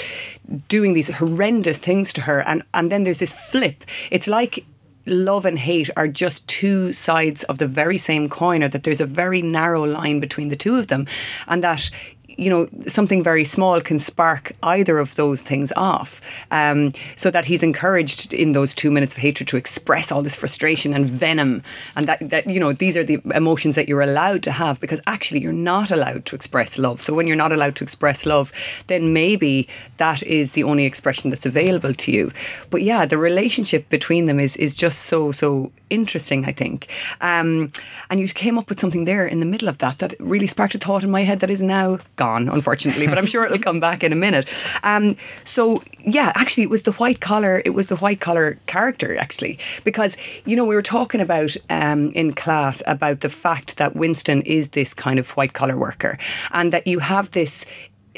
doing 0.69 0.95
these 0.95 1.09
horrendous 1.09 1.81
things 1.81 2.13
to 2.15 2.23
her, 2.23 2.41
and 2.41 2.63
and 2.75 2.91
then 2.91 3.05
there's 3.05 3.21
this 3.21 3.33
flip. 3.33 3.85
It's 4.11 4.27
like 4.27 4.65
love 5.07 5.45
and 5.45 5.59
hate 5.59 5.91
are 5.97 6.09
just 6.09 6.47
two 6.47 6.93
sides 6.93 7.43
of 7.45 7.59
the 7.59 7.67
very 7.67 7.99
same 7.99 8.29
coin, 8.29 8.63
or 8.63 8.69
that 8.69 8.83
there's 8.85 9.01
a 9.01 9.07
very 9.07 9.43
narrow 9.43 9.85
line 9.85 10.21
between 10.21 10.49
the 10.49 10.57
two 10.57 10.77
of 10.77 10.89
them, 10.89 11.07
and 11.47 11.63
that. 11.63 11.91
You 12.37 12.51
know, 12.51 12.69
something 12.87 13.23
very 13.23 13.45
small 13.45 13.81
can 13.81 13.99
spark 13.99 14.53
either 14.63 14.99
of 14.99 15.15
those 15.17 15.43
things 15.43 15.73
off. 15.77 16.21
Um, 16.51 16.93
so 17.17 17.31
that 17.31 17.45
he's 17.45 17.63
encouraged 17.63 18.33
in 18.33 18.53
those 18.53 18.75
two 18.75 18.91
minutes 18.91 19.15
of 19.15 19.21
hatred 19.21 19.49
to 19.49 19.57
express 19.57 20.11
all 20.11 20.23
this 20.23 20.35
frustration 20.35 20.95
and 20.95 21.09
venom, 21.09 21.63
and 21.97 22.07
that, 22.07 22.31
that 22.31 22.49
you 22.49 22.61
know 22.61 22.73
these 22.73 22.97
are 22.97 23.05
the 23.05 23.21
emotions 23.35 23.75
that 23.75 23.89
you're 23.89 24.03
allowed 24.03 24.43
to 24.45 24.53
have 24.53 24.81
because 24.81 25.01
actually 25.07 25.41
you're 25.41 25.53
not 25.53 25.91
allowed 25.91 26.25
to 26.27 26.37
express 26.37 26.79
love. 26.79 27.01
So 27.01 27.15
when 27.15 27.27
you're 27.27 27.37
not 27.37 27.53
allowed 27.53 27.77
to 27.77 27.85
express 27.85 28.27
love, 28.27 28.53
then 28.87 29.13
maybe 29.13 29.69
that 29.97 30.23
is 30.23 30.53
the 30.53 30.65
only 30.65 30.85
expression 30.85 31.31
that's 31.31 31.47
available 31.47 31.95
to 31.95 32.13
you. 32.13 32.33
But 32.71 32.83
yeah, 32.83 33.07
the 33.07 33.19
relationship 33.19 33.89
between 33.89 34.27
them 34.27 34.41
is 34.41 34.57
is 34.57 34.75
just 34.75 35.01
so 35.01 35.33
so 35.33 35.73
interesting. 35.91 36.45
I 36.45 36.53
think, 36.53 36.89
um, 37.21 37.73
and 38.09 38.21
you 38.21 38.29
came 38.29 38.59
up 38.59 38.69
with 38.69 38.81
something 38.81 39.05
there 39.05 39.27
in 39.27 39.41
the 39.41 39.47
middle 39.47 39.69
of 39.69 39.79
that 39.79 39.99
that 39.99 40.15
really 40.19 40.47
sparked 40.47 40.75
a 40.75 40.79
thought 40.79 41.05
in 41.05 41.11
my 41.11 41.23
head 41.23 41.41
that 41.41 41.51
is 41.51 41.63
now 41.63 41.99
gone, 42.21 42.51
unfortunately. 42.51 43.07
but 43.07 43.17
I'm 43.17 43.31
sure 43.33 43.45
it'll 43.47 43.59
come 43.71 43.81
back 43.81 44.05
in 44.05 44.13
a 44.13 44.21
minute. 44.27 44.47
Um, 44.83 45.17
so 45.45 45.83
yeah, 46.05 46.33
actually, 46.35 46.65
it 46.65 46.71
was 46.71 46.83
the 46.83 46.93
white 46.93 47.21
collar. 47.21 47.63
It 47.65 47.71
was 47.71 47.89
the 47.89 47.97
white 47.97 48.21
collar 48.21 48.59
character 48.67 49.17
actually, 49.17 49.59
because 49.85 50.17
you 50.45 50.55
know 50.57 50.67
we 50.67 50.75
were 50.75 50.89
talking 50.99 51.21
about 51.21 51.57
um, 51.71 52.11
in 52.13 52.35
class 52.35 52.83
about 52.87 53.21
the 53.21 53.31
fact 53.31 53.79
that 53.79 53.97
Winston 53.97 54.43
is 54.43 54.71
this 54.71 54.93
kind 54.95 55.19
of 55.19 55.31
white 55.31 55.55
collar 55.55 55.77
worker, 55.77 56.19
and 56.51 56.73
that 56.75 56.87
you 56.87 56.99
have 56.99 57.31
this 57.31 57.65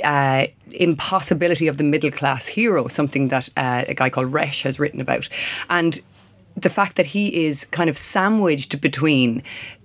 uh, 0.03 0.47
impossibility 0.73 1.69
of 1.69 1.77
the 1.77 1.85
middle 1.85 2.11
class 2.11 2.49
hero, 2.49 2.89
something 2.89 3.29
that 3.29 3.49
uh, 3.57 3.85
a 3.87 3.95
guy 3.95 4.11
called 4.11 4.33
Resch 4.33 4.63
has 4.63 4.81
written 4.81 5.01
about, 5.01 5.29
and 5.71 6.01
the 6.57 6.71
fact 6.71 6.97
that 6.97 7.07
he 7.07 7.47
is 7.47 7.65
kind 7.71 7.89
of 7.89 7.97
sandwiched 7.97 8.81
between 8.81 9.43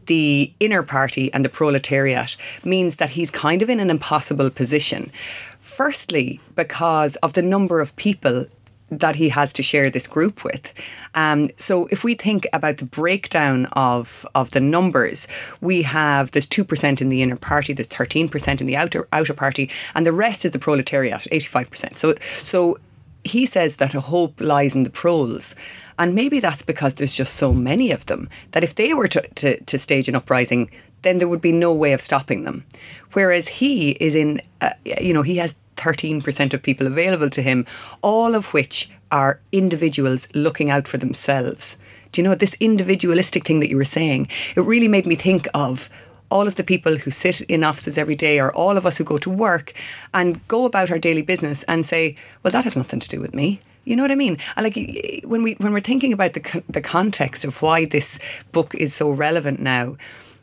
the 0.08 0.52
inner 0.60 0.84
party 0.84 1.32
and 1.34 1.46
the 1.46 1.50
proletariat 1.50 2.36
means 2.64 2.98
that 2.98 3.12
he's 3.12 3.32
kind 3.32 3.62
of 3.62 3.70
in 3.70 3.80
an 3.80 3.90
impossible 3.90 4.50
position. 4.50 5.12
Firstly, 5.60 6.40
because 6.56 7.16
of 7.18 7.34
the 7.34 7.42
number 7.42 7.80
of 7.80 7.96
people 7.96 8.48
that 8.90 9.18
he 9.18 9.30
has 9.30 9.52
to 9.54 9.62
share 9.62 9.90
this 9.90 10.08
group 10.08 10.44
with. 10.44 10.74
Um, 11.14 11.50
so 11.58 11.88
if 11.88 12.04
we 12.04 12.16
think 12.16 12.48
about 12.54 12.78
the 12.78 12.86
breakdown 12.86 13.66
of 13.74 14.26
of 14.34 14.52
the 14.52 14.62
numbers, 14.62 15.28
we 15.60 15.82
have 15.82 16.32
there's 16.32 16.48
two 16.48 16.64
percent 16.64 17.02
in 17.02 17.10
the 17.10 17.22
inner 17.22 17.36
party, 17.36 17.74
there's 17.74 17.88
thirteen 17.88 18.30
percent 18.30 18.62
in 18.62 18.68
the 18.68 18.78
outer 18.78 19.08
outer 19.12 19.34
party, 19.34 19.70
and 19.94 20.06
the 20.06 20.14
rest 20.14 20.46
is 20.46 20.52
the 20.52 20.60
proletariat, 20.60 21.28
eighty 21.32 21.48
five 21.48 21.70
percent. 21.70 21.98
So 21.98 22.16
so 22.44 22.80
he 23.24 23.46
says 23.46 23.78
that 23.78 23.94
a 23.94 24.00
hope 24.00 24.40
lies 24.40 24.76
in 24.76 24.84
the 24.84 24.90
proles. 24.90 25.56
And 26.00 26.14
maybe 26.14 26.40
that's 26.40 26.62
because 26.62 26.96
there's 26.96 27.14
just 27.14 27.36
so 27.36 27.54
many 27.54 27.92
of 27.92 28.06
them 28.06 28.30
that 28.52 28.64
if 28.64 28.76
they 28.76 28.94
were 28.94 29.08
to, 29.08 29.28
to, 29.36 29.60
to 29.62 29.78
stage 29.78 30.08
an 30.08 30.16
uprising, 30.16 30.70
then 31.02 31.18
there 31.18 31.28
would 31.28 31.42
be 31.42 31.52
no 31.52 31.74
way 31.74 31.94
of 31.94 32.02
stopping 32.02 32.44
them. 32.44 32.66
Whereas 33.14 33.48
he 33.48 33.92
is 33.92 34.16
in, 34.16 34.42
uh, 34.62 34.72
you 34.86 35.14
know, 35.14 35.22
he 35.22 35.38
has 35.38 35.56
13% 35.78 36.54
of 36.54 36.64
people 36.64 36.88
available 36.88 37.30
to 37.30 37.42
him, 37.42 37.66
all 38.02 38.36
of 38.36 38.48
which 38.54 38.90
are 39.12 39.40
individuals 39.52 40.28
looking 40.34 40.70
out 40.70 40.88
for 40.88 40.98
themselves. 40.98 41.78
Do 42.12 42.22
you 42.22 42.28
know 42.28 42.36
this 42.36 42.56
individualistic 42.60 43.46
thing 43.46 43.60
that 43.60 43.70
you 43.70 43.78
were 43.78 43.86
saying? 43.86 44.28
It 44.56 44.62
really 44.62 44.88
made 44.88 45.06
me 45.06 45.16
think 45.16 45.48
of 45.54 45.90
all 46.30 46.48
of 46.48 46.56
the 46.56 46.64
people 46.64 46.98
who 46.98 47.12
sit 47.12 47.42
in 47.42 47.64
offices 47.64 47.98
every 47.98 48.16
day 48.16 48.40
or 48.40 48.54
all 48.54 48.76
of 48.76 48.86
us 48.86 48.98
who 48.98 49.04
go 49.04 49.18
to 49.18 49.30
work 49.30 49.74
and 50.14 50.46
go 50.48 50.66
about 50.66 50.92
our 50.92 51.00
daily 51.00 51.22
business 51.22 51.64
and 51.64 51.86
say, 51.86 52.16
well, 52.44 52.52
that 52.52 52.66
has 52.66 52.76
nothing 52.76 53.00
to 53.00 53.10
do 53.10 53.22
with 53.22 53.34
me. 53.34 53.62
You 53.88 53.96
know 53.96 54.04
what 54.04 54.12
I 54.12 54.16
mean? 54.16 54.38
And 54.58 54.66
like 54.66 55.24
when 55.24 55.44
we 55.44 55.54
when 55.54 55.72
we're 55.72 55.80
thinking 55.80 56.12
about 56.12 56.34
the 56.34 56.64
the 56.68 56.82
context 56.82 57.46
of 57.46 57.62
why 57.62 57.86
this 57.86 58.20
book 58.52 58.76
is 58.76 58.94
so 58.94 59.10
relevant 59.10 59.62
now, 59.62 59.96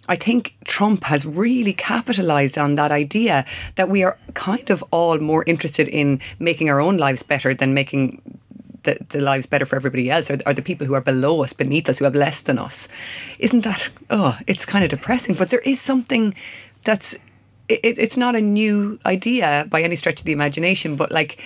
I 0.09 0.17
think 0.17 0.55
Trump 0.65 1.05
has 1.05 1.27
really 1.27 1.75
capitalized 1.75 2.57
on 2.57 2.77
that 2.77 2.91
idea 2.91 3.45
that 3.75 3.91
we 3.91 4.03
are 4.03 4.17
kind 4.33 4.71
of 4.71 4.83
all 4.91 5.19
more 5.19 5.45
interested 5.47 5.89
in 5.89 6.21
making 6.39 6.71
our 6.71 6.81
own 6.81 6.97
lives 6.97 7.23
better 7.23 7.55
than 7.55 7.75
making 7.75 8.23
the, 8.85 8.97
the 9.11 9.21
lives 9.21 9.47
better 9.47 9.67
for 9.67 9.77
everybody 9.77 10.11
else 10.11 10.31
or, 10.31 10.39
or 10.47 10.55
the 10.55 10.63
people 10.63 10.87
who 10.87 10.95
are 10.95 11.01
below 11.03 11.43
us, 11.43 11.53
beneath 11.53 11.89
us, 11.89 11.99
who 11.99 12.05
have 12.05 12.15
less 12.15 12.43
than 12.43 12.59
us. 12.59 12.89
Isn't 13.39 13.65
that, 13.65 13.91
oh, 14.09 14.39
it's 14.47 14.65
kind 14.65 14.85
of 14.85 14.91
depressing. 14.91 15.35
But 15.35 15.51
there 15.51 15.61
is 15.61 15.81
something 15.81 16.35
that's, 16.85 17.15
it, 17.69 17.99
it's 17.99 18.17
not 18.17 18.37
a 18.37 18.41
new 18.41 18.99
idea 19.05 19.67
by 19.69 19.83
any 19.83 19.97
stretch 19.97 20.21
of 20.21 20.27
the 20.27 20.33
imagination, 20.33 20.97
but 20.97 21.13
like 21.13 21.43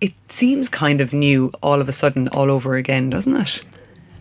it 0.00 0.14
seems 0.28 0.68
kind 0.68 1.00
of 1.00 1.12
new 1.12 1.52
all 1.62 1.80
of 1.80 1.88
a 1.88 1.92
sudden, 1.92 2.28
all 2.28 2.50
over 2.50 2.76
again, 2.76 3.10
doesn't 3.10 3.36
it? 3.36 3.64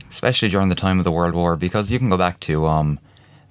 Especially 0.10 0.50
during 0.50 0.70
the 0.70 0.76
time 0.76 0.98
of 0.98 1.04
the 1.04 1.12
World 1.12 1.36
War, 1.36 1.56
because 1.56 1.92
you 1.92 2.00
can 2.00 2.10
go 2.10 2.18
back 2.18 2.40
to 2.42 2.66
um, 2.66 3.00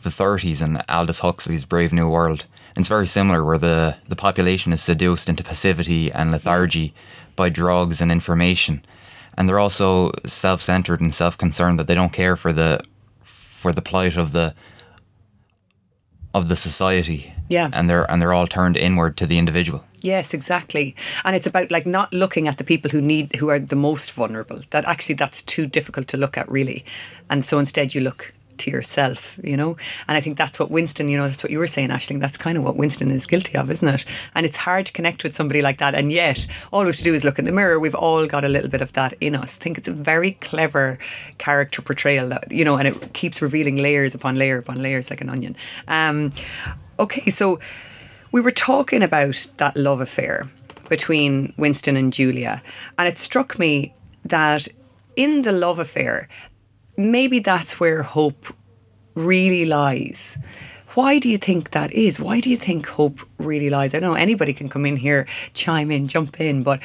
the 0.00 0.10
30s 0.10 0.62
and 0.62 0.82
Aldous 0.88 1.20
Huxley's 1.20 1.64
Brave 1.64 1.92
New 1.92 2.08
World. 2.08 2.46
And 2.74 2.82
it's 2.82 2.88
very 2.88 3.06
similar, 3.06 3.44
where 3.44 3.58
the, 3.58 3.96
the 4.08 4.16
population 4.16 4.72
is 4.72 4.82
seduced 4.82 5.28
into 5.28 5.44
passivity 5.44 6.10
and 6.10 6.30
lethargy 6.30 6.94
by 7.34 7.48
drugs 7.48 8.00
and 8.00 8.10
information 8.10 8.84
and 9.36 9.48
they're 9.48 9.58
also 9.58 10.12
self-centered 10.24 11.00
and 11.00 11.14
self-concerned 11.14 11.78
that 11.78 11.86
they 11.86 11.94
don't 11.94 12.12
care 12.12 12.36
for 12.36 12.52
the 12.52 12.82
for 13.22 13.72
the 13.72 13.82
plight 13.82 14.16
of 14.16 14.32
the 14.32 14.54
of 16.32 16.48
the 16.48 16.56
society. 16.56 17.32
Yeah. 17.48 17.70
And 17.72 17.88
they're 17.88 18.10
and 18.10 18.20
they're 18.20 18.32
all 18.32 18.46
turned 18.46 18.76
inward 18.76 19.16
to 19.18 19.26
the 19.26 19.38
individual. 19.38 19.84
Yes, 20.00 20.34
exactly. 20.34 20.94
And 21.24 21.34
it's 21.34 21.46
about 21.46 21.70
like 21.70 21.86
not 21.86 22.12
looking 22.12 22.48
at 22.48 22.58
the 22.58 22.64
people 22.64 22.90
who 22.90 23.00
need 23.00 23.34
who 23.36 23.48
are 23.48 23.58
the 23.58 23.76
most 23.76 24.12
vulnerable. 24.12 24.62
That 24.70 24.84
actually 24.84 25.16
that's 25.16 25.42
too 25.42 25.66
difficult 25.66 26.08
to 26.08 26.16
look 26.16 26.36
at 26.38 26.50
really. 26.50 26.84
And 27.28 27.44
so 27.44 27.58
instead 27.58 27.94
you 27.94 28.00
look 28.00 28.32
to 28.58 28.70
yourself, 28.70 29.38
you 29.42 29.56
know? 29.56 29.76
And 30.08 30.16
I 30.16 30.20
think 30.20 30.38
that's 30.38 30.58
what 30.58 30.70
Winston, 30.70 31.08
you 31.08 31.16
know, 31.16 31.28
that's 31.28 31.42
what 31.42 31.50
you 31.50 31.58
were 31.58 31.66
saying, 31.66 31.90
Aisling. 31.90 32.20
That's 32.20 32.36
kind 32.36 32.56
of 32.56 32.64
what 32.64 32.76
Winston 32.76 33.10
is 33.10 33.26
guilty 33.26 33.56
of, 33.56 33.70
isn't 33.70 33.86
it? 33.86 34.04
And 34.34 34.46
it's 34.46 34.56
hard 34.56 34.86
to 34.86 34.92
connect 34.92 35.24
with 35.24 35.34
somebody 35.34 35.62
like 35.62 35.78
that. 35.78 35.94
And 35.94 36.12
yet, 36.12 36.46
all 36.72 36.82
we 36.82 36.88
have 36.88 36.96
to 36.96 37.04
do 37.04 37.14
is 37.14 37.24
look 37.24 37.38
in 37.38 37.44
the 37.44 37.52
mirror. 37.52 37.78
We've 37.78 37.94
all 37.94 38.26
got 38.26 38.44
a 38.44 38.48
little 38.48 38.70
bit 38.70 38.80
of 38.80 38.92
that 38.94 39.14
in 39.20 39.34
us. 39.34 39.58
I 39.58 39.62
think 39.62 39.78
it's 39.78 39.88
a 39.88 39.92
very 39.92 40.32
clever 40.32 40.98
character 41.38 41.82
portrayal 41.82 42.28
that, 42.30 42.50
you 42.50 42.64
know, 42.64 42.76
and 42.76 42.88
it 42.88 43.12
keeps 43.12 43.42
revealing 43.42 43.76
layers 43.76 44.14
upon 44.14 44.36
layer 44.36 44.58
upon 44.58 44.82
layers 44.82 45.10
like 45.10 45.20
an 45.20 45.28
onion. 45.28 45.56
Um, 45.88 46.32
okay, 46.98 47.30
so 47.30 47.58
we 48.32 48.40
were 48.40 48.50
talking 48.50 49.02
about 49.02 49.46
that 49.56 49.76
love 49.76 50.00
affair 50.00 50.48
between 50.88 51.52
Winston 51.56 51.96
and 51.96 52.12
Julia. 52.12 52.62
And 52.98 53.08
it 53.08 53.18
struck 53.18 53.58
me 53.58 53.94
that 54.24 54.68
in 55.16 55.42
the 55.42 55.52
love 55.52 55.78
affair, 55.78 56.28
maybe 56.96 57.38
that's 57.38 57.80
where 57.80 58.02
hope 58.02 58.54
really 59.14 59.64
lies. 59.64 60.38
Why 60.94 61.18
do 61.18 61.28
you 61.28 61.38
think 61.38 61.72
that 61.72 61.92
is? 61.92 62.18
Why 62.18 62.40
do 62.40 62.48
you 62.48 62.56
think 62.56 62.86
hope 62.86 63.20
really 63.38 63.68
lies? 63.68 63.94
I 63.94 64.00
don't 64.00 64.12
know, 64.12 64.16
anybody 64.16 64.52
can 64.52 64.68
come 64.68 64.86
in 64.86 64.96
here, 64.96 65.26
chime 65.52 65.90
in, 65.90 66.08
jump 66.08 66.40
in, 66.40 66.62
but 66.62 66.80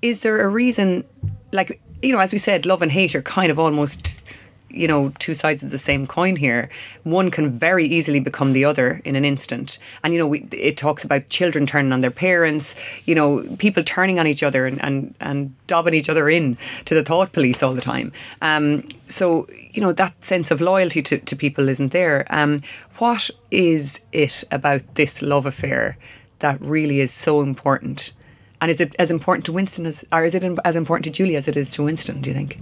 is 0.00 0.22
there 0.22 0.40
a 0.40 0.48
reason, 0.48 1.04
like, 1.52 1.80
you 2.02 2.12
know, 2.12 2.20
as 2.20 2.32
we 2.32 2.38
said, 2.38 2.64
love 2.64 2.80
and 2.80 2.90
hate 2.90 3.14
are 3.14 3.22
kind 3.22 3.50
of 3.50 3.58
almost 3.58 4.22
you 4.70 4.88
know 4.88 5.12
two 5.18 5.34
sides 5.34 5.62
of 5.62 5.70
the 5.70 5.78
same 5.78 6.06
coin 6.06 6.36
here. 6.36 6.68
One 7.02 7.30
can 7.30 7.50
very 7.50 7.86
easily 7.86 8.20
become 8.20 8.52
the 8.52 8.64
other 8.64 9.00
in 9.04 9.16
an 9.16 9.24
instant. 9.24 9.78
And 10.02 10.12
you 10.12 10.18
know 10.18 10.26
we, 10.26 10.46
it 10.52 10.76
talks 10.76 11.04
about 11.04 11.28
children 11.28 11.66
turning 11.66 11.92
on 11.92 12.00
their 12.00 12.10
parents 12.10 12.74
you 13.04 13.14
know 13.14 13.44
people 13.58 13.82
turning 13.82 14.18
on 14.18 14.26
each 14.26 14.42
other 14.42 14.66
and 14.66 14.82
and, 14.82 15.14
and 15.20 15.54
dobbing 15.66 15.94
each 15.94 16.08
other 16.08 16.28
in 16.28 16.56
to 16.84 16.94
the 16.94 17.04
thought 17.04 17.32
police 17.32 17.62
all 17.62 17.74
the 17.74 17.80
time. 17.80 18.12
Um, 18.42 18.84
so 19.06 19.46
you 19.72 19.80
know 19.80 19.92
that 19.92 20.22
sense 20.22 20.50
of 20.50 20.60
loyalty 20.60 21.02
to, 21.02 21.18
to 21.18 21.36
people 21.36 21.68
isn't 21.68 21.92
there. 21.92 22.26
Um, 22.30 22.62
what 22.98 23.30
is 23.50 24.00
it 24.12 24.44
about 24.50 24.94
this 24.94 25.22
love 25.22 25.46
affair 25.46 25.96
that 26.40 26.60
really 26.60 27.00
is 27.00 27.12
so 27.12 27.40
important? 27.40 28.12
And 28.60 28.70
is 28.70 28.80
it 28.80 28.94
as 28.98 29.10
important 29.10 29.46
to 29.46 29.52
Winston 29.52 29.86
as 29.86 30.04
or 30.12 30.24
is 30.24 30.34
it 30.34 30.44
as 30.64 30.76
important 30.76 31.04
to 31.04 31.10
Julie 31.10 31.36
as 31.36 31.48
it 31.48 31.56
is 31.56 31.72
to 31.74 31.82
Winston 31.82 32.20
do 32.20 32.30
you 32.30 32.36
think 32.36 32.58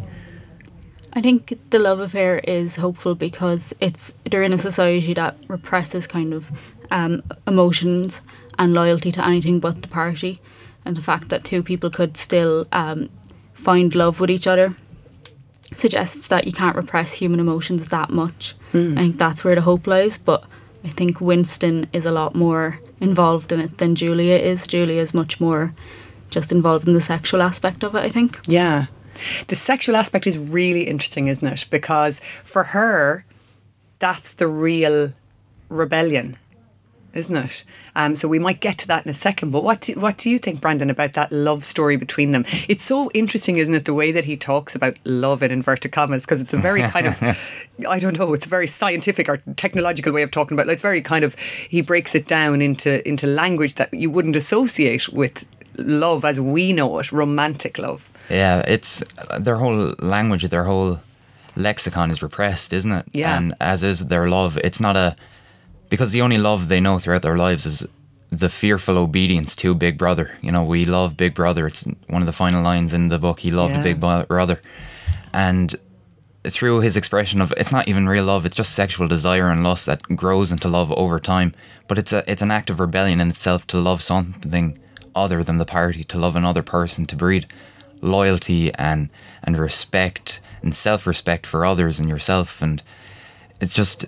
I 1.18 1.20
think 1.20 1.58
the 1.70 1.80
love 1.80 1.98
affair 1.98 2.38
is 2.38 2.76
hopeful 2.76 3.16
because 3.16 3.74
it's 3.80 4.12
they're 4.30 4.44
in 4.44 4.52
a 4.52 4.58
society 4.58 5.14
that 5.14 5.36
represses 5.48 6.06
kind 6.06 6.32
of 6.32 6.52
um, 6.92 7.24
emotions 7.44 8.20
and 8.56 8.72
loyalty 8.72 9.10
to 9.10 9.26
anything 9.26 9.58
but 9.58 9.82
the 9.82 9.88
party, 9.88 10.40
and 10.84 10.96
the 10.96 11.00
fact 11.00 11.28
that 11.30 11.42
two 11.42 11.64
people 11.64 11.90
could 11.90 12.16
still 12.16 12.68
um, 12.70 13.08
find 13.52 13.96
love 13.96 14.20
with 14.20 14.30
each 14.30 14.46
other 14.46 14.76
suggests 15.74 16.28
that 16.28 16.46
you 16.46 16.52
can't 16.52 16.76
repress 16.76 17.14
human 17.14 17.40
emotions 17.40 17.88
that 17.88 18.10
much. 18.10 18.54
Mm. 18.72 18.92
I 18.96 19.00
think 19.00 19.18
that's 19.18 19.42
where 19.42 19.56
the 19.56 19.62
hope 19.62 19.88
lies, 19.88 20.18
but 20.18 20.44
I 20.84 20.90
think 20.90 21.20
Winston 21.20 21.88
is 21.92 22.06
a 22.06 22.12
lot 22.12 22.36
more 22.36 22.78
involved 23.00 23.50
in 23.50 23.58
it 23.58 23.78
than 23.78 23.96
Julia 23.96 24.36
is. 24.36 24.68
Julia 24.68 25.02
is 25.02 25.12
much 25.12 25.40
more 25.40 25.74
just 26.30 26.52
involved 26.52 26.86
in 26.86 26.94
the 26.94 27.00
sexual 27.00 27.42
aspect 27.42 27.82
of 27.82 27.96
it, 27.96 28.04
I 28.04 28.08
think. 28.08 28.38
Yeah. 28.46 28.86
The 29.48 29.56
sexual 29.56 29.96
aspect 29.96 30.26
is 30.26 30.38
really 30.38 30.86
interesting, 30.86 31.28
isn't 31.28 31.46
it? 31.46 31.66
Because 31.70 32.20
for 32.44 32.64
her, 32.64 33.24
that's 33.98 34.34
the 34.34 34.46
real 34.46 35.12
rebellion, 35.68 36.36
isn't 37.14 37.36
it? 37.36 37.64
Um, 37.96 38.14
so 38.14 38.28
we 38.28 38.38
might 38.38 38.60
get 38.60 38.78
to 38.78 38.86
that 38.88 39.04
in 39.04 39.10
a 39.10 39.14
second. 39.14 39.50
But 39.50 39.64
what 39.64 39.80
do, 39.80 39.94
what 39.94 40.18
do 40.18 40.30
you 40.30 40.38
think, 40.38 40.60
Brandon, 40.60 40.88
about 40.88 41.14
that 41.14 41.32
love 41.32 41.64
story 41.64 41.96
between 41.96 42.30
them? 42.30 42.44
It's 42.68 42.84
so 42.84 43.10
interesting, 43.10 43.56
isn't 43.58 43.74
it, 43.74 43.84
the 43.86 43.94
way 43.94 44.12
that 44.12 44.24
he 44.24 44.36
talks 44.36 44.76
about 44.76 44.96
love 45.04 45.42
in 45.42 45.50
inverted 45.50 45.90
commas, 45.90 46.24
because 46.24 46.40
it's 46.40 46.52
a 46.52 46.58
very 46.58 46.82
kind 46.82 47.08
of, 47.08 47.20
I 47.88 47.98
don't 47.98 48.16
know, 48.16 48.32
it's 48.34 48.46
a 48.46 48.48
very 48.48 48.68
scientific 48.68 49.28
or 49.28 49.38
technological 49.56 50.12
way 50.12 50.22
of 50.22 50.30
talking 50.30 50.54
about. 50.54 50.68
It. 50.68 50.72
It's 50.72 50.82
very 50.82 51.02
kind 51.02 51.24
of 51.24 51.34
he 51.68 51.80
breaks 51.80 52.14
it 52.14 52.28
down 52.28 52.62
into 52.62 53.06
into 53.06 53.26
language 53.26 53.74
that 53.74 53.92
you 53.92 54.10
wouldn't 54.10 54.36
associate 54.36 55.08
with 55.08 55.44
love 55.76 56.24
as 56.24 56.40
we 56.40 56.72
know 56.72 56.98
it, 56.98 57.10
romantic 57.10 57.78
love. 57.78 58.08
Yeah, 58.30 58.60
it's 58.60 59.02
their 59.38 59.56
whole 59.56 59.94
language, 59.98 60.44
their 60.44 60.64
whole 60.64 61.00
lexicon 61.56 62.10
is 62.10 62.22
repressed, 62.22 62.72
isn't 62.72 62.92
it? 62.92 63.06
Yeah. 63.12 63.36
And 63.36 63.54
as 63.60 63.82
is 63.82 64.06
their 64.06 64.28
love. 64.28 64.58
It's 64.58 64.80
not 64.80 64.96
a 64.96 65.16
because 65.90 66.12
the 66.12 66.22
only 66.22 66.38
love 66.38 66.68
they 66.68 66.80
know 66.80 66.98
throughout 66.98 67.22
their 67.22 67.36
lives 67.36 67.66
is 67.66 67.86
the 68.30 68.48
fearful 68.48 68.98
obedience 68.98 69.56
to 69.56 69.74
Big 69.74 69.96
Brother. 69.96 70.32
You 70.42 70.52
know, 70.52 70.62
we 70.62 70.84
love 70.84 71.16
Big 71.16 71.34
Brother. 71.34 71.66
It's 71.66 71.84
one 72.08 72.22
of 72.22 72.26
the 72.26 72.32
final 72.32 72.62
lines 72.62 72.92
in 72.92 73.08
the 73.08 73.18
book. 73.18 73.40
He 73.40 73.50
loved 73.50 73.74
yeah. 73.74 73.82
Big 73.82 74.00
Brother, 74.00 74.60
and 75.32 75.74
through 76.44 76.80
his 76.80 76.96
expression 76.96 77.40
of 77.40 77.52
it's 77.56 77.72
not 77.72 77.88
even 77.88 78.08
real 78.08 78.24
love. 78.24 78.46
It's 78.46 78.56
just 78.56 78.74
sexual 78.74 79.08
desire 79.08 79.48
and 79.48 79.64
lust 79.64 79.86
that 79.86 80.02
grows 80.14 80.52
into 80.52 80.68
love 80.68 80.92
over 80.92 81.18
time. 81.18 81.54
But 81.88 81.98
it's 81.98 82.12
a 82.12 82.22
it's 82.30 82.42
an 82.42 82.50
act 82.50 82.70
of 82.70 82.80
rebellion 82.80 83.20
in 83.20 83.30
itself 83.30 83.66
to 83.68 83.78
love 83.78 84.02
something 84.02 84.78
other 85.14 85.42
than 85.42 85.58
the 85.58 85.64
party, 85.64 86.04
to 86.04 86.18
love 86.18 86.36
another 86.36 86.62
person, 86.62 87.06
to 87.06 87.16
breed 87.16 87.46
loyalty 88.00 88.72
and 88.74 89.10
and 89.42 89.56
respect 89.58 90.40
and 90.62 90.74
self-respect 90.74 91.46
for 91.46 91.64
others 91.64 91.98
and 91.98 92.08
yourself. 92.08 92.60
And 92.62 92.82
it's 93.60 93.74
just 93.74 94.06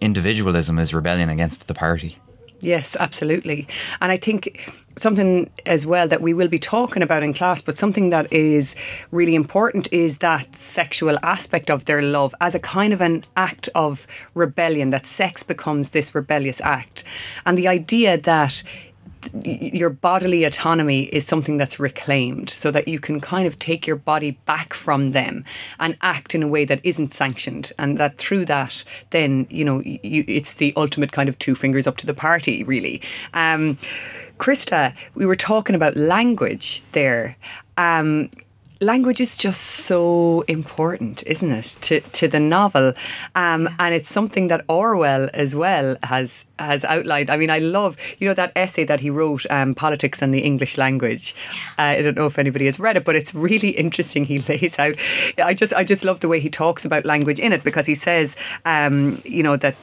individualism 0.00 0.78
is 0.78 0.92
rebellion 0.92 1.30
against 1.30 1.66
the 1.66 1.74
party. 1.74 2.18
Yes 2.60 2.96
absolutely. 2.98 3.68
And 4.00 4.12
i 4.12 4.16
think 4.16 4.72
something 4.98 5.50
as 5.66 5.86
well 5.86 6.08
that 6.08 6.22
we 6.22 6.32
will 6.32 6.48
be 6.48 6.58
talking 6.58 7.02
about 7.02 7.22
in 7.22 7.34
class, 7.34 7.60
but 7.60 7.78
something 7.78 8.10
that 8.10 8.32
is 8.32 8.74
really 9.10 9.34
important 9.34 9.92
is 9.92 10.18
that 10.18 10.56
sexual 10.56 11.18
aspect 11.22 11.70
of 11.70 11.84
their 11.84 12.02
love 12.02 12.34
as 12.40 12.54
a 12.54 12.58
kind 12.58 12.92
of 12.92 13.00
an 13.00 13.24
act 13.36 13.68
of 13.74 14.06
rebellion, 14.34 14.90
that 14.90 15.06
sex 15.06 15.42
becomes 15.42 15.90
this 15.90 16.14
rebellious 16.14 16.60
act. 16.62 17.04
And 17.44 17.58
the 17.58 17.68
idea 17.68 18.16
that 18.18 18.62
your 19.44 19.90
bodily 19.90 20.44
autonomy 20.44 21.04
is 21.04 21.26
something 21.26 21.56
that's 21.56 21.78
reclaimed 21.78 22.50
so 22.50 22.70
that 22.70 22.88
you 22.88 22.98
can 22.98 23.20
kind 23.20 23.46
of 23.46 23.58
take 23.58 23.86
your 23.86 23.96
body 23.96 24.32
back 24.46 24.74
from 24.74 25.10
them 25.10 25.44
and 25.78 25.96
act 26.02 26.34
in 26.34 26.42
a 26.42 26.48
way 26.48 26.64
that 26.64 26.80
isn't 26.82 27.12
sanctioned. 27.12 27.72
And 27.78 27.98
that 27.98 28.18
through 28.18 28.44
that 28.46 28.84
then 29.10 29.46
you 29.50 29.64
know 29.64 29.80
you, 29.80 30.24
it's 30.26 30.54
the 30.54 30.72
ultimate 30.76 31.12
kind 31.12 31.28
of 31.28 31.38
two 31.38 31.54
fingers 31.54 31.86
up 31.86 31.96
to 31.98 32.06
the 32.06 32.14
party 32.14 32.64
really. 32.64 33.02
Um, 33.34 33.78
christa 34.38 34.94
we 35.14 35.24
were 35.24 35.36
talking 35.36 35.74
about 35.74 35.96
language 35.96 36.82
there. 36.92 37.36
Um, 37.76 38.30
language 38.80 39.20
is 39.20 39.36
just 39.36 39.60
so 39.60 40.44
important, 40.48 41.22
isn't 41.26 41.50
it, 41.50 41.78
to, 41.82 42.00
to 42.00 42.28
the 42.28 42.40
novel? 42.40 42.92
Um, 43.34 43.68
and 43.78 43.94
it's 43.94 44.08
something 44.08 44.48
that 44.48 44.64
Orwell 44.68 45.30
as 45.32 45.54
well 45.54 45.96
has 46.02 46.46
has 46.58 46.84
outlined. 46.84 47.30
I 47.30 47.36
mean, 47.36 47.50
I 47.50 47.58
love 47.58 47.96
you 48.18 48.28
know 48.28 48.34
that 48.34 48.52
essay 48.56 48.84
that 48.84 49.00
he 49.00 49.10
wrote, 49.10 49.46
um, 49.50 49.74
"Politics 49.74 50.22
and 50.22 50.32
the 50.32 50.40
English 50.40 50.78
Language." 50.78 51.34
Uh, 51.78 51.82
I 51.82 52.02
don't 52.02 52.16
know 52.16 52.26
if 52.26 52.38
anybody 52.38 52.66
has 52.66 52.78
read 52.78 52.96
it, 52.96 53.04
but 53.04 53.16
it's 53.16 53.34
really 53.34 53.70
interesting. 53.70 54.24
He 54.24 54.38
lays 54.48 54.78
out. 54.78 54.96
I 55.38 55.54
just 55.54 55.72
I 55.72 55.84
just 55.84 56.04
love 56.04 56.20
the 56.20 56.28
way 56.28 56.40
he 56.40 56.50
talks 56.50 56.84
about 56.84 57.04
language 57.04 57.38
in 57.38 57.52
it 57.52 57.64
because 57.64 57.86
he 57.86 57.94
says, 57.94 58.36
um, 58.64 59.22
you 59.24 59.42
know, 59.42 59.56
that 59.56 59.76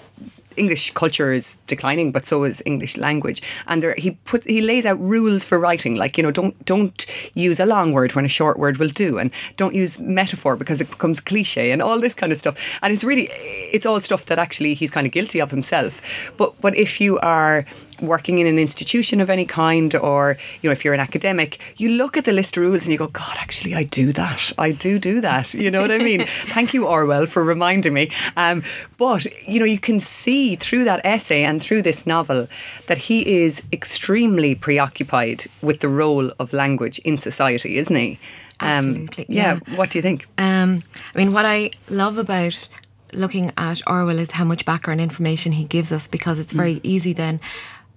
English 0.57 0.91
culture 0.93 1.33
is 1.33 1.57
declining, 1.67 2.11
but 2.11 2.25
so 2.25 2.43
is 2.43 2.61
English 2.65 2.97
language. 2.97 3.41
And 3.67 3.81
there, 3.81 3.95
he 3.95 4.11
puts 4.11 4.45
he 4.45 4.61
lays 4.61 4.85
out 4.85 4.99
rules 4.99 5.43
for 5.43 5.59
writing, 5.59 5.95
like 5.95 6.17
you 6.17 6.23
know, 6.23 6.31
don't 6.31 6.65
don't 6.65 7.05
use 7.33 7.59
a 7.59 7.65
long 7.65 7.91
word 7.91 8.13
when 8.13 8.25
a 8.25 8.29
short 8.29 8.57
word 8.57 8.77
will 8.77 8.89
do, 8.89 9.17
and 9.17 9.31
don't 9.57 9.75
use 9.75 9.99
metaphor 9.99 10.55
because 10.55 10.81
it 10.81 10.89
becomes 10.89 11.19
cliche, 11.19 11.71
and 11.71 11.81
all 11.81 11.99
this 11.99 12.13
kind 12.13 12.31
of 12.31 12.39
stuff. 12.39 12.57
And 12.81 12.93
it's 12.93 13.03
really, 13.03 13.29
it's 13.71 13.85
all 13.85 13.99
stuff 14.01 14.25
that 14.25 14.39
actually 14.39 14.73
he's 14.73 14.91
kind 14.91 15.07
of 15.07 15.13
guilty 15.13 15.39
of 15.39 15.51
himself. 15.51 16.01
But 16.37 16.59
but 16.61 16.75
if 16.75 16.99
you 17.01 17.19
are 17.19 17.65
working 18.03 18.39
in 18.39 18.47
an 18.47 18.59
institution 18.59 19.19
of 19.21 19.29
any 19.29 19.45
kind 19.45 19.95
or 19.95 20.37
you 20.61 20.69
know 20.69 20.71
if 20.71 20.83
you're 20.83 20.93
an 20.93 20.99
academic 20.99 21.59
you 21.77 21.89
look 21.89 22.17
at 22.17 22.25
the 22.25 22.31
list 22.31 22.57
of 22.57 22.63
rules 22.63 22.83
and 22.83 22.91
you 22.91 22.97
go 22.97 23.07
god 23.07 23.35
actually 23.39 23.73
I 23.73 23.83
do 23.83 24.11
that 24.13 24.51
I 24.57 24.71
do 24.71 24.99
do 24.99 25.21
that 25.21 25.53
you 25.53 25.71
know 25.71 25.81
what 25.81 25.91
I 25.91 25.97
mean 25.97 26.25
thank 26.47 26.73
you 26.73 26.85
Orwell 26.85 27.25
for 27.25 27.43
reminding 27.43 27.93
me 27.93 28.11
um, 28.37 28.63
but 28.97 29.25
you 29.47 29.59
know 29.59 29.65
you 29.65 29.79
can 29.79 29.99
see 29.99 30.55
through 30.55 30.83
that 30.85 31.01
essay 31.05 31.43
and 31.43 31.61
through 31.61 31.81
this 31.81 32.05
novel 32.05 32.47
that 32.87 32.97
he 32.97 33.43
is 33.43 33.63
extremely 33.71 34.55
preoccupied 34.55 35.45
with 35.61 35.79
the 35.79 35.89
role 35.89 36.31
of 36.39 36.53
language 36.53 36.99
in 36.99 37.17
society 37.17 37.77
isn't 37.77 37.95
he 37.95 38.19
um, 38.59 38.69
Absolutely. 38.69 39.25
Yeah. 39.29 39.59
yeah. 39.67 39.75
What 39.75 39.89
do 39.89 39.97
you 39.97 40.01
think? 40.01 40.27
Um, 40.37 40.83
I 41.13 41.17
mean, 41.17 41.33
what 41.33 41.45
I 41.45 41.71
love 41.89 42.17
about 42.17 42.67
looking 43.13 43.51
at 43.57 43.81
Orwell 43.87 44.19
is 44.19 44.31
how 44.31 44.43
much 44.43 44.65
background 44.65 45.01
information 45.01 45.51
he 45.51 45.65
gives 45.65 45.91
us 45.91 46.07
because 46.07 46.39
it's 46.39 46.53
very 46.53 46.75
mm. 46.75 46.81
easy 46.83 47.13
then 47.13 47.39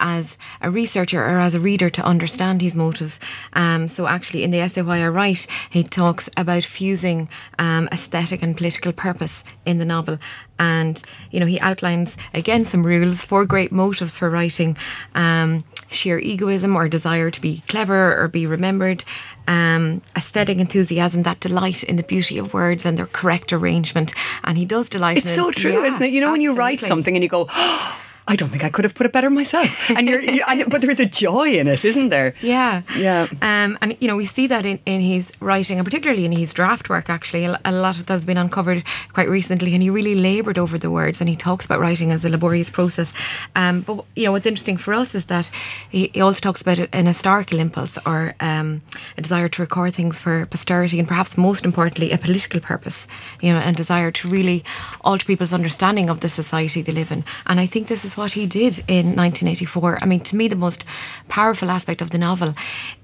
as 0.01 0.37
a 0.61 0.71
researcher 0.71 1.23
or 1.23 1.39
as 1.39 1.55
a 1.55 1.61
reader 1.61 1.91
to 1.91 2.05
understand 2.05 2.63
his 2.63 2.75
motives. 2.75 3.19
Um, 3.53 3.89
so, 3.89 4.07
actually, 4.07 4.43
in 4.43 4.51
the 4.51 4.61
essay 4.61 4.83
Why 4.83 5.03
I 5.03 5.09
Write, 5.09 5.47
he 5.71 5.83
talks 5.83 6.29
about 6.37 6.65
fusing 6.65 7.29
um, 7.59 7.89
aesthetic 7.93 8.43
and 8.43 8.57
political 8.57 8.93
purpose 8.93 9.45
in 9.65 9.79
the 9.79 9.85
novel. 9.85 10.19
And, 10.59 11.03
you 11.31 11.41
know, 11.41 11.47
he 11.47 11.61
outlines 11.61 12.17
again 12.33 12.65
some 12.65 12.87
rules, 12.87 13.25
four 13.25 13.45
great 13.45 13.73
motives 13.73 14.17
for 14.17 14.31
writing 14.31 14.77
um, 15.15 15.65
sheer 15.89 16.19
egoism 16.19 16.77
or 16.77 16.89
desire 16.89 17.31
to 17.31 17.41
be 17.41 17.63
clever 17.69 18.21
or 18.21 18.29
be 18.29 18.47
remembered, 18.47 19.05
um, 19.47 20.03
aesthetic 20.17 20.59
enthusiasm, 20.59 21.23
that 21.25 21.41
delight 21.41 21.85
in 21.85 21.97
the 21.97 22.03
beauty 22.03 22.39
of 22.39 22.55
words 22.55 22.87
and 22.87 22.97
their 22.97 23.07
correct 23.07 23.53
arrangement. 23.53 24.13
And 24.45 24.57
he 24.57 24.65
does 24.65 24.89
delight 24.89 25.19
in 25.19 25.25
it. 25.25 25.27
it's 25.27 25.35
so 25.35 25.51
true, 25.51 25.73
yeah, 25.73 25.85
isn't 25.85 26.03
it? 26.03 26.11
You 26.11 26.21
know, 26.21 26.29
absolutely. 26.29 26.33
when 26.33 26.41
you 26.41 26.55
write 26.55 26.81
something 26.81 27.15
and 27.15 27.23
you 27.23 27.29
go, 27.29 27.47
oh, 27.51 28.06
I 28.29 28.35
don't 28.35 28.49
think 28.49 28.65
I 28.65 28.71
could 28.71 28.85
have 28.85 28.95
put 28.95 29.07
it 29.07 29.13
better 29.13 29.31
myself. 29.31 29.69
And 29.91 30.09
you're, 30.09 30.21
you, 30.21 30.43
and, 30.49 30.69
but 30.69 30.81
there 30.81 30.91
is 30.91 30.99
a 30.99 31.07
joy 31.07 31.59
in 31.59 31.69
it, 31.69 31.85
isn't 31.85 32.09
there? 32.09 32.35
Yeah, 32.43 32.83
yeah. 32.97 33.29
Um, 33.41 33.79
and 33.81 33.97
you 34.01 34.09
know, 34.09 34.17
we 34.17 34.27
see 34.27 34.47
that 34.49 34.67
in, 34.67 34.81
in 34.85 35.01
his 35.01 35.33
writing, 35.41 35.79
and 35.79 35.85
particularly 35.85 36.25
in 36.25 36.33
his 36.33 36.53
draft 36.53 36.89
work. 36.89 37.09
Actually, 37.09 37.45
a, 37.45 37.61
a 37.65 37.73
lot 37.73 37.99
of 37.99 38.07
that 38.07 38.13
has 38.13 38.25
been 38.25 38.37
uncovered 38.37 38.83
quite 39.13 39.29
recently, 39.29 39.75
and 39.75 39.83
he 39.83 39.91
really 39.91 40.15
laboured 40.15 40.59
over 40.59 40.77
the 40.77 40.91
words, 40.91 41.21
and 41.21 41.31
he 41.31 41.37
talks 41.37 41.67
about 41.67 41.79
writing 41.79 42.11
as 42.11 42.25
a 42.25 42.29
laborious 42.29 42.69
process. 42.69 43.13
Um, 43.55 43.83
but 43.83 44.05
you 44.17 44.25
know, 44.25 44.33
what's 44.33 44.47
interesting 44.47 44.77
for 44.77 44.93
us 44.93 45.15
is 45.15 45.27
that 45.27 45.51
he, 45.89 46.11
he 46.13 46.21
also 46.21 46.41
talks 46.41 46.63
about 46.63 46.89
an 46.93 47.07
historical 47.07 47.61
impulse 47.61 47.97
or 48.05 48.35
um, 48.41 48.83
a 49.17 49.23
desire 49.23 49.49
to 49.49 49.63
record 49.63 49.95
things 49.95 50.19
for 50.19 50.47
posterity, 50.47 50.99
and 50.99 51.07
perhaps 51.07 51.39
most 51.39 51.65
importantly, 51.65 52.11
a 52.11 52.19
political 52.19 52.61
purpose. 52.61 53.07
You 53.41 53.53
know, 53.53 53.61
and 53.61 53.77
desire 53.77 54.11
to 54.11 54.29
really 54.29 54.65
alter 55.03 55.25
people's 55.25 55.53
understanding 55.53 56.11
of 56.11 56.21
the 56.21 56.29
society 56.29 56.83
they 56.83 56.93
live 56.93 57.13
in. 57.13 57.25
And 57.47 57.61
I 57.61 57.67
think 57.67 57.87
this 57.87 58.05
is 58.05 58.16
what 58.17 58.33
he 58.33 58.47
did 58.47 58.79
in 58.89 59.15
1984. 59.15 59.99
I 60.03 60.07
mean, 60.07 60.21
to 60.21 60.37
me, 60.37 60.49
the 60.49 60.57
most 60.57 60.85
powerful 61.29 61.71
aspect 61.71 62.01
of 62.03 62.11
the 62.11 62.19
novel 62.19 62.55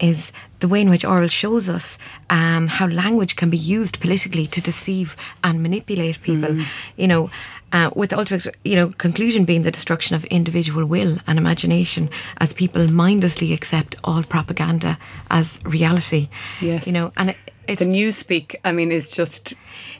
is 0.00 0.32
the 0.60 0.68
way 0.68 0.80
in 0.80 0.90
which 0.90 1.04
Orwell 1.04 1.28
shows 1.28 1.68
us 1.68 1.98
um, 2.30 2.68
how 2.68 2.86
language 2.86 3.36
can 3.36 3.50
be 3.50 3.56
used 3.56 4.00
politically 4.00 4.46
to 4.48 4.60
deceive 4.60 5.16
and 5.42 5.62
manipulate 5.62 6.22
people. 6.22 6.50
Mm. 6.50 6.64
You 6.96 7.08
know, 7.08 7.30
uh, 7.72 7.90
with 7.96 8.10
the 8.10 8.18
ultimate, 8.18 8.46
you 8.64 8.76
know, 8.76 8.88
conclusion 8.98 9.44
being 9.44 9.62
the 9.62 9.70
destruction 9.70 10.14
of 10.14 10.24
individual 10.26 10.84
will 10.84 11.18
and 11.26 11.38
imagination 11.38 12.10
as 12.38 12.52
people 12.52 12.86
mindlessly 12.88 13.52
accept 13.52 13.96
all 14.04 14.22
propaganda 14.22 14.98
as 15.30 15.58
reality. 15.64 16.28
Yes, 16.60 16.86
you 16.86 16.92
know, 16.92 17.12
and 17.16 17.30
it, 17.30 17.36
it's 17.68 17.84
the 17.84 17.90
newspeak. 17.90 18.56
I 18.64 18.72
mean, 18.72 18.92
is 18.92 19.10
just 19.10 19.54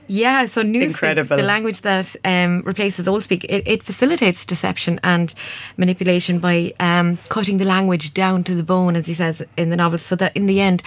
yeah, 0.09 0.47
so 0.47 0.63
Newspeak, 0.63 1.29
the 1.29 1.43
language 1.43 1.83
that 1.83 2.15
um, 2.25 2.63
replaces 2.63 3.07
Oldspeak, 3.07 3.45
it, 3.45 3.67
it, 3.67 3.83
facilitates 3.83 4.45
deception 4.45 4.99
and 5.05 5.33
manipulation 5.77 6.39
by 6.39 6.75
um, 6.81 7.19
cutting 7.29 7.59
the 7.59 7.65
language 7.65 8.13
down 8.13 8.43
to 8.45 8.55
the 8.55 8.65
bone, 8.65 8.97
as 8.97 9.07
he 9.07 9.15
says 9.15 9.43
in 9.57 9.71
the 9.71 9.77
novel, 9.77 9.99
so 9.99 10.17
that 10.17 10.37
in 10.37 10.47
the 10.47 10.61
end, 10.61 10.83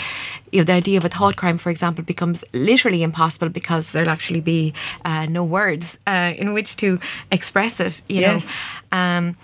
you 0.51 0.59
know, 0.59 0.65
the 0.65 0.73
idea 0.73 0.97
of 0.97 1.05
a 1.05 1.09
thought 1.09 1.37
crime, 1.37 1.57
for 1.57 1.69
example, 1.69 2.03
becomes 2.03 2.43
literally 2.53 3.03
impossible 3.03 3.49
because 3.49 3.93
there'll 3.93 4.09
actually 4.09 4.41
be 4.41 4.73
uh, 5.05 5.25
no 5.27 5.43
words 5.43 5.97
uh, 6.05 6.33
in 6.37 6.53
which 6.53 6.75
to 6.77 6.99
express 7.31 7.79
it. 7.79 8.01
You 8.09 8.21
yes. 8.21 8.61
know, 8.91 8.97
um, 8.97 9.37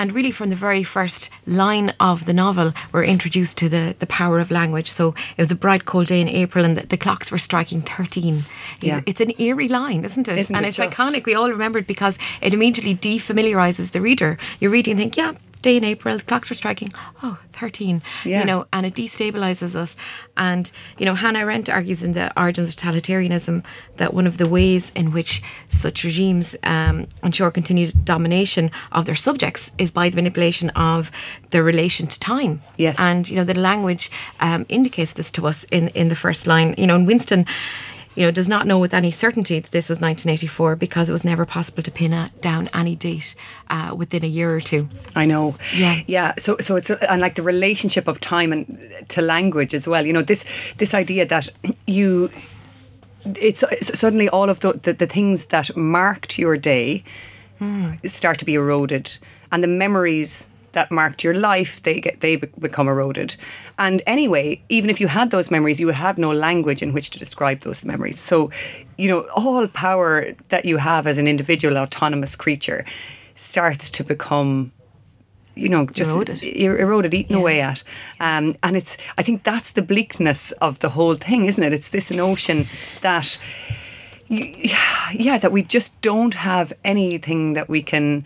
and 0.00 0.14
really, 0.14 0.30
from 0.30 0.48
the 0.48 0.56
very 0.56 0.82
first 0.82 1.28
line 1.46 1.92
of 2.00 2.24
the 2.24 2.32
novel, 2.32 2.72
we're 2.90 3.04
introduced 3.04 3.58
to 3.58 3.68
the, 3.68 3.94
the 3.98 4.06
power 4.06 4.38
of 4.38 4.50
language. 4.50 4.90
So 4.90 5.08
it 5.36 5.42
was 5.42 5.52
a 5.52 5.54
bright, 5.54 5.84
cold 5.84 6.06
day 6.06 6.22
in 6.22 6.28
April, 6.28 6.64
and 6.64 6.74
the, 6.74 6.86
the 6.86 6.96
clocks 6.96 7.30
were 7.30 7.36
striking 7.36 7.82
13. 7.82 8.44
Yeah. 8.80 9.02
It's, 9.06 9.10
it's 9.10 9.20
an 9.20 9.38
eerie 9.38 9.68
line, 9.68 10.06
isn't 10.06 10.26
it? 10.26 10.38
Isn't 10.38 10.56
and 10.56 10.64
it 10.64 10.70
it's 10.70 10.78
just? 10.78 10.96
iconic. 10.96 11.26
We 11.26 11.34
all 11.34 11.50
remember 11.50 11.80
it 11.80 11.86
because 11.86 12.16
it 12.40 12.54
immediately 12.54 12.96
defamiliarizes 12.96 13.92
the 13.92 14.00
reader. 14.00 14.38
You 14.58 14.70
read 14.70 14.88
and 14.88 14.96
think, 14.96 15.18
yeah, 15.18 15.34
day 15.62 15.76
in 15.76 15.84
April, 15.84 16.16
the 16.16 16.24
clocks 16.24 16.50
were 16.50 16.56
striking, 16.56 16.90
oh, 17.22 17.38
13, 17.52 18.02
yeah. 18.24 18.40
you 18.40 18.46
know, 18.46 18.66
and 18.72 18.86
it 18.86 18.94
destabilizes 18.94 19.74
us. 19.74 19.96
And, 20.36 20.70
you 20.98 21.06
know, 21.06 21.14
Hannah 21.14 21.40
Arendt 21.40 21.68
argues 21.68 22.02
in 22.02 22.12
The 22.12 22.32
Origins 22.40 22.70
of 22.70 22.76
Totalitarianism 22.76 23.64
that 23.96 24.14
one 24.14 24.26
of 24.26 24.38
the 24.38 24.48
ways 24.48 24.90
in 24.94 25.12
which 25.12 25.42
such 25.68 26.04
regimes 26.04 26.56
um, 26.62 27.06
ensure 27.22 27.50
continued 27.50 28.04
domination 28.04 28.70
of 28.92 29.06
their 29.06 29.14
subjects 29.14 29.72
is 29.78 29.90
by 29.90 30.08
the 30.08 30.16
manipulation 30.16 30.70
of 30.70 31.10
their 31.50 31.62
relation 31.62 32.06
to 32.06 32.18
time. 32.18 32.62
Yes. 32.76 32.98
And, 32.98 33.28
you 33.28 33.36
know, 33.36 33.44
the 33.44 33.58
language 33.58 34.10
um, 34.40 34.66
indicates 34.68 35.12
this 35.12 35.30
to 35.32 35.46
us 35.46 35.64
in, 35.70 35.88
in 35.88 36.08
the 36.08 36.16
first 36.16 36.46
line. 36.46 36.74
You 36.78 36.86
know, 36.86 36.96
in 36.96 37.06
Winston, 37.06 37.46
you 38.14 38.24
know, 38.24 38.30
does 38.30 38.48
not 38.48 38.66
know 38.66 38.78
with 38.78 38.92
any 38.92 39.10
certainty 39.10 39.60
that 39.60 39.70
this 39.70 39.88
was 39.88 40.00
1984 40.00 40.76
because 40.76 41.08
it 41.08 41.12
was 41.12 41.24
never 41.24 41.46
possible 41.46 41.82
to 41.82 41.90
pin 41.90 42.12
a, 42.12 42.30
down 42.40 42.68
any 42.74 42.96
date 42.96 43.34
uh, 43.68 43.94
within 43.96 44.24
a 44.24 44.28
year 44.28 44.54
or 44.54 44.60
two. 44.60 44.88
I 45.14 45.26
know. 45.26 45.54
Yeah. 45.74 46.02
Yeah. 46.06 46.34
So, 46.36 46.56
so 46.58 46.76
it's 46.76 46.90
and 46.90 47.20
like 47.20 47.36
the 47.36 47.42
relationship 47.42 48.08
of 48.08 48.20
time 48.20 48.52
and 48.52 49.04
to 49.08 49.22
language 49.22 49.74
as 49.74 49.86
well. 49.86 50.04
You 50.04 50.12
know, 50.12 50.22
this 50.22 50.44
this 50.78 50.92
idea 50.92 51.24
that 51.26 51.48
you, 51.86 52.30
it's, 53.24 53.62
it's 53.70 53.98
suddenly 53.98 54.28
all 54.28 54.50
of 54.50 54.60
the, 54.60 54.72
the, 54.72 54.92
the 54.92 55.06
things 55.06 55.46
that 55.46 55.76
marked 55.76 56.36
your 56.36 56.56
day 56.56 57.04
mm. 57.60 58.10
start 58.10 58.38
to 58.40 58.44
be 58.44 58.54
eroded, 58.54 59.18
and 59.52 59.62
the 59.62 59.68
memories 59.68 60.48
that 60.72 60.90
marked 60.90 61.24
your 61.24 61.34
life, 61.34 61.82
they 61.82 62.00
get 62.00 62.20
they 62.20 62.36
become 62.36 62.88
eroded. 62.88 63.36
And 63.78 64.02
anyway, 64.06 64.62
even 64.68 64.90
if 64.90 65.00
you 65.00 65.08
had 65.08 65.30
those 65.30 65.50
memories, 65.50 65.80
you 65.80 65.86
would 65.86 65.94
have 65.94 66.18
no 66.18 66.32
language 66.32 66.82
in 66.82 66.92
which 66.92 67.10
to 67.10 67.18
describe 67.18 67.60
those 67.60 67.84
memories. 67.84 68.18
So, 68.20 68.50
you 68.96 69.08
know, 69.08 69.20
all 69.34 69.66
power 69.68 70.32
that 70.48 70.64
you 70.64 70.76
have 70.76 71.06
as 71.06 71.18
an 71.18 71.26
individual 71.26 71.78
autonomous 71.78 72.36
creature 72.36 72.84
starts 73.34 73.90
to 73.92 74.04
become 74.04 74.72
you 75.56 75.68
know, 75.68 75.84
just 75.86 76.10
eroded, 76.10 76.42
eroded 76.42 77.12
eaten 77.12 77.36
yeah. 77.36 77.42
away 77.42 77.60
at. 77.60 77.82
Um, 78.18 78.54
and 78.62 78.76
it's, 78.76 78.96
I 79.18 79.22
think 79.22 79.42
that's 79.42 79.72
the 79.72 79.82
bleakness 79.82 80.52
of 80.52 80.78
the 80.78 80.90
whole 80.90 81.14
thing, 81.14 81.46
isn't 81.46 81.62
it? 81.62 81.72
It's 81.72 81.90
this 81.90 82.10
notion 82.10 82.66
that, 83.02 83.38
yeah, 84.28 85.38
that 85.38 85.52
we 85.52 85.62
just 85.62 86.00
don't 86.00 86.34
have 86.34 86.72
anything 86.84 87.54
that 87.54 87.68
we 87.68 87.82
can 87.82 88.24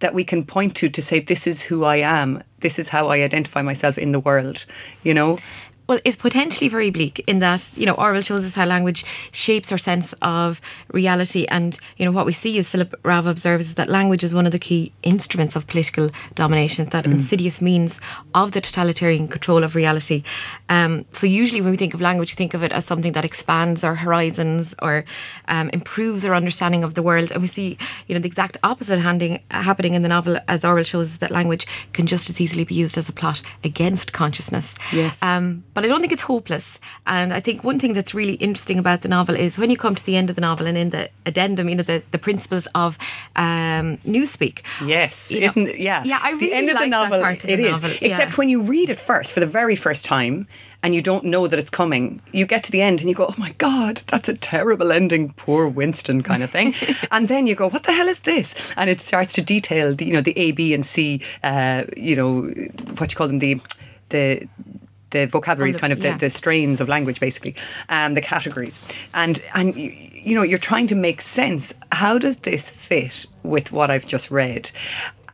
that 0.00 0.14
we 0.14 0.24
can 0.24 0.44
point 0.44 0.74
to 0.76 0.88
to 0.88 1.02
say 1.02 1.20
this 1.20 1.46
is 1.46 1.62
who 1.62 1.84
I 1.84 1.96
am. 1.96 2.42
This 2.60 2.78
is 2.78 2.88
how 2.88 3.08
I 3.08 3.22
identify 3.22 3.62
myself 3.62 3.98
in 3.98 4.12
the 4.12 4.20
world 4.20 4.64
you 5.02 5.14
know 5.14 5.38
Well, 5.86 6.00
it's 6.04 6.16
potentially 6.16 6.68
very 6.68 6.90
bleak 6.90 7.22
in 7.26 7.40
that, 7.40 7.70
you 7.76 7.84
know, 7.84 7.92
Orwell 7.92 8.22
shows 8.22 8.44
us 8.44 8.54
how 8.54 8.64
language 8.64 9.04
shapes 9.32 9.70
our 9.70 9.76
sense 9.76 10.14
of 10.22 10.60
reality. 10.92 11.44
And, 11.46 11.78
you 11.98 12.06
know, 12.06 12.12
what 12.12 12.24
we 12.24 12.32
see, 12.32 12.58
as 12.58 12.70
Philip 12.70 12.94
Rahv 13.02 13.26
observes, 13.26 13.66
is 13.66 13.74
that 13.74 13.90
language 13.90 14.24
is 14.24 14.34
one 14.34 14.46
of 14.46 14.52
the 14.52 14.58
key 14.58 14.92
instruments 15.02 15.56
of 15.56 15.66
political 15.66 16.10
domination, 16.34 16.86
that 16.88 17.04
mm. 17.04 17.12
insidious 17.12 17.60
means 17.60 18.00
of 18.34 18.52
the 18.52 18.62
totalitarian 18.62 19.28
control 19.28 19.62
of 19.62 19.74
reality. 19.74 20.22
Um, 20.70 21.04
so, 21.12 21.26
usually 21.26 21.60
when 21.60 21.72
we 21.72 21.76
think 21.76 21.92
of 21.92 22.00
language, 22.00 22.32
we 22.32 22.36
think 22.36 22.54
of 22.54 22.62
it 22.62 22.72
as 22.72 22.86
something 22.86 23.12
that 23.12 23.24
expands 23.24 23.84
our 23.84 23.96
horizons 23.96 24.74
or 24.80 25.04
um, 25.48 25.68
improves 25.70 26.24
our 26.24 26.34
understanding 26.34 26.82
of 26.82 26.94
the 26.94 27.02
world. 27.02 27.30
And 27.30 27.42
we 27.42 27.48
see, 27.48 27.76
you 28.06 28.14
know, 28.14 28.20
the 28.20 28.28
exact 28.28 28.56
opposite 28.62 29.00
handing, 29.00 29.42
happening 29.50 29.92
in 29.92 30.00
the 30.00 30.08
novel, 30.08 30.38
as 30.48 30.64
Orwell 30.64 30.84
shows, 30.84 31.18
that 31.18 31.30
language 31.30 31.66
can 31.92 32.06
just 32.06 32.30
as 32.30 32.40
easily 32.40 32.64
be 32.64 32.74
used 32.74 32.96
as 32.96 33.10
a 33.10 33.12
plot 33.12 33.42
against 33.62 34.14
consciousness. 34.14 34.74
Yes. 34.90 35.22
Um, 35.22 35.62
but 35.74 35.84
I 35.84 35.88
don't 35.88 36.00
think 36.00 36.12
it's 36.12 36.22
hopeless. 36.22 36.78
And 37.06 37.32
I 37.32 37.40
think 37.40 37.64
one 37.64 37.78
thing 37.78 37.92
that's 37.92 38.14
really 38.14 38.34
interesting 38.34 38.78
about 38.78 39.02
the 39.02 39.08
novel 39.08 39.34
is 39.34 39.58
when 39.58 39.70
you 39.70 39.76
come 39.76 39.94
to 39.94 40.06
the 40.06 40.16
end 40.16 40.30
of 40.30 40.36
the 40.36 40.40
novel 40.40 40.66
and 40.66 40.78
in 40.78 40.90
the 40.90 41.10
addendum, 41.26 41.68
you 41.68 41.74
know, 41.74 41.82
the, 41.82 42.02
the 42.12 42.18
principles 42.18 42.66
of 42.74 42.96
um, 43.36 43.98
Newspeak. 43.98 44.62
Yes, 44.86 45.32
you 45.32 45.40
know, 45.40 45.46
isn't 45.46 45.78
yeah? 45.78 46.02
Yeah, 46.04 46.20
I 46.22 46.30
really 46.30 46.46
the 46.46 46.54
end 46.54 46.66
like 46.68 46.76
of 46.76 46.82
the 46.82 46.88
novel. 46.88 47.18
That 47.18 47.24
part 47.24 47.44
of 47.44 47.50
it 47.50 47.56
the 47.56 47.66
is. 47.66 47.72
novel. 47.72 47.90
Except 48.00 48.30
yeah. 48.30 48.36
when 48.36 48.48
you 48.48 48.62
read 48.62 48.88
it 48.88 49.00
first 49.00 49.32
for 49.32 49.40
the 49.40 49.46
very 49.46 49.76
first 49.76 50.04
time 50.04 50.46
and 50.82 50.94
you 50.94 51.00
don't 51.00 51.24
know 51.24 51.48
that 51.48 51.58
it's 51.58 51.70
coming, 51.70 52.20
you 52.30 52.46
get 52.46 52.62
to 52.64 52.70
the 52.70 52.82
end 52.82 53.00
and 53.00 53.08
you 53.08 53.14
go, 53.14 53.26
"Oh 53.26 53.34
my 53.36 53.52
god, 53.58 54.02
that's 54.06 54.28
a 54.28 54.34
terrible 54.34 54.92
ending, 54.92 55.32
poor 55.32 55.66
Winston," 55.66 56.22
kind 56.22 56.42
of 56.42 56.50
thing. 56.50 56.74
and 57.10 57.26
then 57.28 57.46
you 57.46 57.54
go, 57.54 57.68
"What 57.68 57.82
the 57.82 57.92
hell 57.92 58.08
is 58.08 58.20
this?" 58.20 58.54
And 58.76 58.88
it 58.88 59.00
starts 59.00 59.32
to 59.34 59.42
detail, 59.42 59.94
the, 59.94 60.04
you 60.04 60.12
know, 60.12 60.20
the 60.20 60.38
A, 60.38 60.52
B, 60.52 60.72
and 60.72 60.86
C, 60.86 61.20
uh, 61.42 61.84
you 61.96 62.14
know, 62.14 62.42
what 62.98 63.10
you 63.10 63.16
call 63.16 63.26
them, 63.26 63.38
the 63.38 63.60
the 64.10 64.46
the 65.14 65.26
vocabularies, 65.26 65.76
the, 65.76 65.80
kind 65.80 65.92
of 65.92 66.00
yeah. 66.00 66.12
the, 66.12 66.26
the, 66.26 66.30
strains 66.30 66.80
of 66.80 66.88
language, 66.88 67.20
basically, 67.20 67.54
um, 67.88 68.14
the 68.14 68.20
categories, 68.20 68.80
and 69.14 69.42
and 69.54 69.76
you, 69.76 69.90
you 70.12 70.34
know 70.34 70.42
you're 70.42 70.58
trying 70.58 70.86
to 70.88 70.94
make 70.94 71.20
sense. 71.22 71.72
How 71.92 72.18
does 72.18 72.36
this 72.38 72.68
fit 72.68 73.26
with 73.42 73.72
what 73.72 73.90
I've 73.90 74.06
just 74.06 74.30
read? 74.30 74.70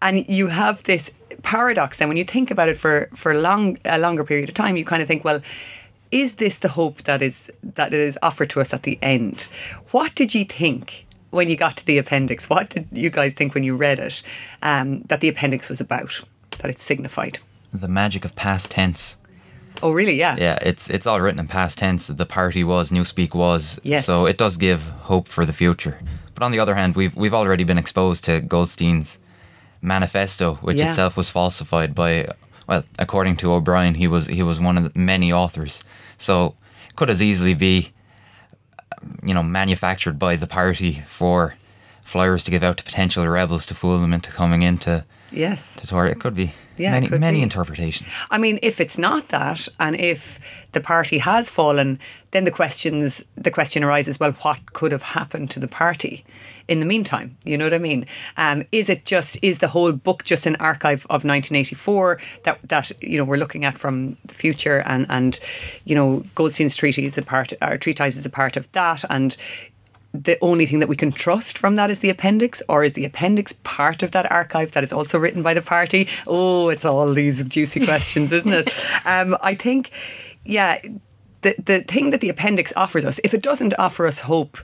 And 0.03 0.29
you 0.29 0.47
have 0.49 0.83
this 0.85 1.11
paradox. 1.43 1.99
Then, 1.99 2.09
when 2.09 2.17
you 2.17 2.25
think 2.25 2.51
about 2.51 2.69
it 2.69 2.79
for 2.79 3.09
for 3.15 3.35
long 3.35 3.79
a 3.85 3.99
longer 3.99 4.25
period 4.25 4.49
of 4.49 4.55
time, 4.55 4.77
you 4.77 4.85
kind 4.85 5.03
of 5.03 5.09
think, 5.09 5.25
well. 5.25 5.43
Is 6.13 6.35
this 6.35 6.59
the 6.59 6.71
hope 6.71 7.05
that 7.05 7.23
is 7.23 7.53
that 7.63 7.95
is 7.95 8.19
offered 8.21 8.51
to 8.51 8.61
us 8.61 8.75
at 8.75 8.83
the 8.83 8.99
end? 9.01 9.47
What 9.93 10.17
did 10.17 10.35
you 10.35 10.45
think 10.45 11.07
when 11.31 11.49
you 11.49 11.57
got 11.57 11.77
to 11.77 11.87
the 11.87 11.99
appendix? 11.99 12.51
What 12.51 12.71
did 12.71 12.89
you 12.91 13.11
guys 13.11 13.33
think 13.33 13.55
when 13.55 13.63
you 13.63 13.77
read 13.77 14.01
it 14.01 14.21
um, 14.61 15.03
that 15.03 15.21
the 15.21 15.29
appendix 15.29 15.69
was 15.69 15.81
about? 15.81 16.21
That 16.59 16.69
it 16.69 16.81
signified? 16.81 17.39
The 17.73 17.87
magic 17.87 18.25
of 18.25 18.35
past 18.35 18.73
tense. 18.73 19.17
Oh, 19.83 19.93
really? 19.93 20.15
Yeah. 20.19 20.37
Yeah, 20.39 20.59
it's 20.63 20.91
it's 20.91 21.07
all 21.07 21.21
written 21.21 21.41
in 21.41 21.47
past 21.49 21.79
tense. 21.79 22.07
The 22.09 22.27
party 22.27 22.63
was, 22.65 22.91
Newspeak 22.91 23.35
was. 23.35 23.81
Yes. 23.83 24.05
So 24.07 24.27
it 24.27 24.37
does 24.39 24.57
give 24.57 24.83
hope 25.09 25.27
for 25.29 25.45
the 25.47 25.53
future. 25.53 25.99
But 26.35 26.43
on 26.45 26.53
the 26.53 26.59
other 26.61 26.75
hand, 26.75 26.97
we've 26.97 27.15
we've 27.17 27.35
already 27.35 27.65
been 27.65 27.79
exposed 27.79 28.25
to 28.25 28.41
Goldstein's 28.41 29.19
manifesto, 29.83 30.55
which 30.57 30.79
Yeah. 30.79 30.89
itself 30.89 31.17
was 31.17 31.31
falsified 31.31 31.95
by, 31.95 32.29
well, 32.67 32.85
according 32.99 33.37
to 33.39 33.53
O'Brien, 33.53 33.95
he 33.95 34.07
was 34.07 34.27
he 34.27 34.43
was 34.43 34.61
one 34.61 34.77
of 34.79 34.85
the 34.85 34.99
many 34.99 35.33
authors. 35.33 35.83
So 36.19 36.55
could 36.97 37.11
as 37.11 37.23
easily 37.23 37.55
be, 37.55 37.93
you 39.25 39.33
know, 39.35 39.43
manufactured 39.43 40.19
by 40.19 40.37
the 40.37 40.47
party 40.47 41.03
for 41.07 41.55
flyers 42.03 42.45
to 42.45 42.51
give 42.51 42.63
out 42.63 42.77
to 42.77 42.85
potential 42.85 43.27
rebels 43.27 43.65
to 43.67 43.75
fool 43.75 43.99
them 44.01 44.13
into 44.13 44.31
coming 44.33 44.63
into 44.63 45.05
Yes. 45.33 45.77
to 45.77 45.87
Tory. 45.87 46.11
It 46.11 46.21
could 46.21 46.35
be 46.35 46.53
Yeah, 46.77 46.91
many 46.93 47.09
many 47.09 47.39
be. 47.39 47.43
interpretations. 47.43 48.13
I 48.31 48.39
mean, 48.39 48.59
if 48.63 48.81
it's 48.81 48.99
not 48.99 49.29
that, 49.29 49.69
and 49.79 49.95
if 49.97 50.39
the 50.73 50.81
party 50.81 51.19
has 51.19 51.51
fallen, 51.51 51.99
then 52.31 52.45
the 52.45 52.51
questions 52.51 53.25
the 53.37 53.51
question 53.51 53.85
arises: 53.85 54.19
Well, 54.21 54.33
what 54.43 54.73
could 54.73 54.93
have 54.93 55.03
happened 55.03 55.51
to 55.51 55.61
the 55.61 55.69
party 55.69 56.25
in 56.69 56.81
the 56.81 56.87
meantime? 56.87 57.37
You 57.45 57.59
know 57.59 57.65
what 57.67 57.75
I 57.75 57.79
mean? 57.79 58.07
Um, 58.37 58.65
is 58.73 58.89
it 58.89 59.05
just 59.05 59.39
is 59.43 59.59
the 59.59 59.69
whole 59.69 59.93
book 59.93 60.25
just 60.25 60.47
an 60.47 60.57
archive 60.57 61.05
of 61.11 61.25
1984 61.25 62.19
that 62.45 62.59
that 62.65 62.91
you 63.03 63.19
know 63.19 63.25
we're 63.25 63.37
looking 63.37 63.65
at 63.65 63.79
from 63.79 64.17
the 64.25 64.35
future, 64.35 64.83
and 64.87 65.07
and 65.09 65.39
you 65.85 65.95
know 65.95 66.23
Goldstein's 66.35 66.77
treaty 66.77 67.05
is 67.05 67.19
a 67.19 67.23
part, 67.23 67.53
or 67.63 67.77
treatise 67.79 68.17
is 68.17 68.27
a 68.27 68.31
part 68.31 68.57
of 68.57 68.71
that, 68.73 69.05
and 69.11 69.37
the 70.13 70.39
only 70.41 70.67
thing 70.67 70.81
that 70.81 70.89
we 70.89 70.97
can 70.97 71.13
trust 71.13 71.57
from 71.57 71.77
that 71.77 71.91
is 71.91 72.01
the 72.01 72.11
appendix, 72.11 72.63
or 72.69 72.83
is 72.83 72.95
the 72.95 73.05
appendix 73.05 73.53
part 73.63 74.03
of 74.03 74.11
that 74.11 74.31
archive 74.31 74.73
that 74.73 74.83
is 74.83 74.93
also 74.93 75.19
written 75.19 75.43
by 75.43 75.55
the 75.55 75.63
party? 75.63 76.09
Oh, 76.27 76.69
it's 76.69 76.85
all 76.85 77.13
these 77.15 77.43
juicy 77.45 77.85
questions, 77.87 78.33
isn't 78.33 78.53
it? 78.53 78.87
Um, 79.05 79.37
I 79.41 79.55
think, 79.55 79.91
yeah, 80.45 80.81
the 81.43 81.55
the 81.65 81.83
thing 81.83 82.11
that 82.11 82.21
the 82.21 82.29
appendix 82.29 82.73
offers 82.77 83.05
us, 83.05 83.21
if 83.25 83.35
it 83.35 83.43
doesn't 83.43 83.75
offer 83.79 84.07
us 84.07 84.21
hope, 84.21 84.59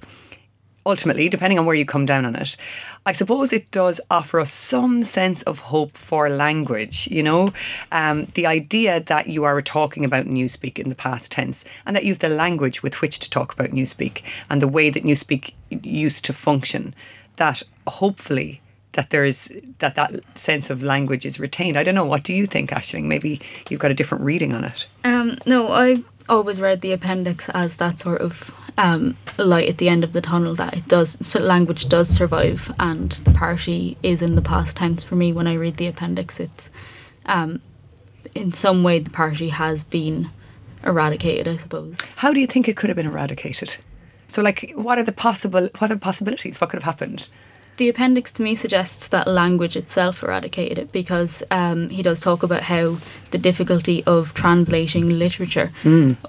ultimately, 0.86 1.28
depending 1.28 1.58
on 1.58 1.66
where 1.66 1.74
you 1.74 1.84
come 1.84 2.06
down 2.06 2.24
on 2.24 2.36
it, 2.36 2.56
I 3.04 3.12
suppose 3.12 3.52
it 3.52 3.70
does 3.70 4.00
offer 4.10 4.40
us 4.40 4.52
some 4.52 5.02
sense 5.02 5.42
of 5.42 5.58
hope 5.58 5.96
for 5.96 6.28
language. 6.28 7.08
You 7.08 7.22
know, 7.22 7.52
um, 7.92 8.26
the 8.34 8.46
idea 8.46 9.00
that 9.00 9.26
you 9.26 9.44
are 9.44 9.60
talking 9.60 10.04
about 10.04 10.26
Newspeak 10.26 10.78
in 10.78 10.88
the 10.88 10.94
past 10.94 11.32
tense 11.32 11.64
and 11.84 11.94
that 11.94 12.04
you 12.04 12.12
have 12.12 12.20
the 12.20 12.28
language 12.28 12.82
with 12.82 13.00
which 13.00 13.18
to 13.20 13.30
talk 13.30 13.52
about 13.52 13.70
Newspeak 13.70 14.22
and 14.48 14.62
the 14.62 14.68
way 14.68 14.90
that 14.90 15.04
Newspeak 15.04 15.52
used 15.70 16.24
to 16.24 16.32
function, 16.32 16.94
that 17.36 17.62
hopefully 17.86 18.60
that 18.92 19.10
there 19.10 19.24
is 19.24 19.52
that 19.78 19.94
that 19.94 20.12
sense 20.34 20.70
of 20.70 20.82
language 20.82 21.26
is 21.26 21.38
retained. 21.38 21.78
I 21.78 21.84
don't 21.84 21.94
know. 21.94 22.04
What 22.04 22.24
do 22.24 22.32
you 22.32 22.46
think, 22.46 22.70
Aisling? 22.70 23.04
Maybe 23.04 23.40
you've 23.68 23.80
got 23.80 23.90
a 23.90 23.94
different 23.94 24.24
reading 24.24 24.54
on 24.54 24.64
it. 24.64 24.86
Um, 25.04 25.38
no, 25.46 25.68
I 25.68 26.02
always 26.28 26.60
read 26.60 26.80
the 26.80 26.92
appendix 26.92 27.48
as 27.50 27.76
that 27.76 28.00
sort 28.00 28.20
of 28.20 28.54
um, 28.78 29.16
light 29.38 29.68
at 29.68 29.78
the 29.78 29.88
end 29.88 30.04
of 30.04 30.12
the 30.12 30.20
tunnel 30.20 30.54
that 30.54 30.74
it 30.76 30.88
does 30.88 31.16
so 31.26 31.40
language 31.40 31.88
does 31.88 32.08
survive 32.08 32.72
and 32.78 33.12
the 33.12 33.30
party 33.30 33.96
is 34.02 34.22
in 34.22 34.34
the 34.34 34.42
past 34.42 34.76
tense 34.76 35.02
for 35.02 35.16
me 35.16 35.32
when 35.32 35.46
I 35.46 35.54
read 35.54 35.76
the 35.76 35.86
appendix 35.86 36.38
it's 36.40 36.70
um, 37.24 37.62
in 38.34 38.52
some 38.52 38.82
way 38.82 38.98
the 38.98 39.10
party 39.10 39.48
has 39.48 39.82
been 39.84 40.30
eradicated 40.84 41.48
I 41.48 41.56
suppose 41.56 41.98
How 42.16 42.32
do 42.32 42.40
you 42.40 42.46
think 42.46 42.68
it 42.68 42.76
could 42.76 42.90
have 42.90 42.96
been 42.96 43.06
eradicated? 43.06 43.76
So, 44.28 44.42
like, 44.42 44.72
what 44.74 44.98
are 44.98 45.04
the 45.04 45.12
possible 45.12 45.68
what 45.78 45.90
are 45.90 45.94
the 45.94 46.00
possibilities? 46.00 46.60
What 46.60 46.70
could 46.70 46.82
have 46.82 46.84
happened? 46.84 47.28
The 47.76 47.88
appendix 47.90 48.32
to 48.32 48.42
me 48.42 48.54
suggests 48.54 49.08
that 49.08 49.28
language 49.28 49.76
itself 49.76 50.22
eradicated 50.22 50.78
it 50.78 50.92
because 50.92 51.42
um, 51.50 51.90
he 51.90 52.02
does 52.02 52.20
talk 52.20 52.42
about 52.42 52.62
how 52.62 52.96
the 53.32 53.38
difficulty 53.38 54.02
of 54.04 54.32
translating 54.32 55.10
literature, 55.10 55.72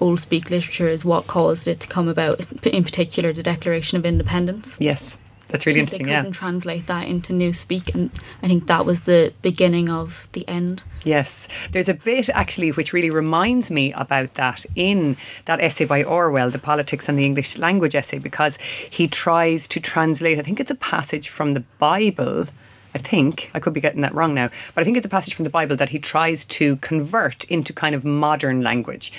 old 0.00 0.20
speak 0.20 0.50
literature, 0.50 0.88
is 0.88 1.04
what 1.04 1.26
caused 1.26 1.66
it 1.66 1.80
to 1.80 1.86
come 1.86 2.08
about. 2.08 2.46
In 2.64 2.84
particular, 2.84 3.32
the 3.32 3.42
Declaration 3.42 3.96
of 3.96 4.04
Independence. 4.04 4.76
Yes, 4.78 5.18
that's 5.48 5.66
really 5.66 5.80
interesting. 5.80 6.06
They 6.06 6.14
couldn't 6.14 6.32
translate 6.32 6.86
that 6.86 7.08
into 7.08 7.32
new 7.32 7.52
speak, 7.52 7.94
and 7.94 8.10
I 8.42 8.48
think 8.48 8.66
that 8.66 8.84
was 8.86 9.02
the 9.02 9.32
beginning 9.42 9.88
of 9.88 10.28
the 10.32 10.46
end. 10.48 10.82
Yes, 11.04 11.48
there's 11.72 11.88
a 11.88 11.94
bit 11.94 12.28
actually 12.30 12.70
which 12.72 12.92
really 12.92 13.10
reminds 13.10 13.70
me 13.70 13.92
about 13.92 14.34
that 14.34 14.66
in 14.74 15.16
that 15.46 15.60
essay 15.60 15.84
by 15.84 16.04
Orwell, 16.04 16.50
The 16.50 16.58
Politics 16.58 17.08
and 17.08 17.18
the 17.18 17.24
English 17.24 17.56
Language 17.56 17.94
essay, 17.94 18.18
because 18.18 18.58
he 18.90 19.08
tries 19.08 19.66
to 19.68 19.80
translate, 19.80 20.38
I 20.38 20.42
think 20.42 20.60
it's 20.60 20.70
a 20.70 20.76
passage 20.76 21.28
from 21.28 21.52
the 21.52 21.64
Bible. 21.78 22.46
I 22.94 22.98
think, 22.98 23.50
I 23.54 23.60
could 23.60 23.74
be 23.74 23.82
getting 23.82 24.00
that 24.00 24.14
wrong 24.14 24.34
now, 24.34 24.48
but 24.74 24.80
I 24.80 24.84
think 24.84 24.96
it's 24.96 25.04
a 25.04 25.10
passage 25.10 25.34
from 25.34 25.44
the 25.44 25.50
Bible 25.50 25.76
that 25.76 25.90
he 25.90 25.98
tries 25.98 26.46
to 26.46 26.76
convert 26.76 27.44
into 27.44 27.72
kind 27.72 27.94
of 27.94 28.02
modern 28.04 28.62
language. 28.62 29.12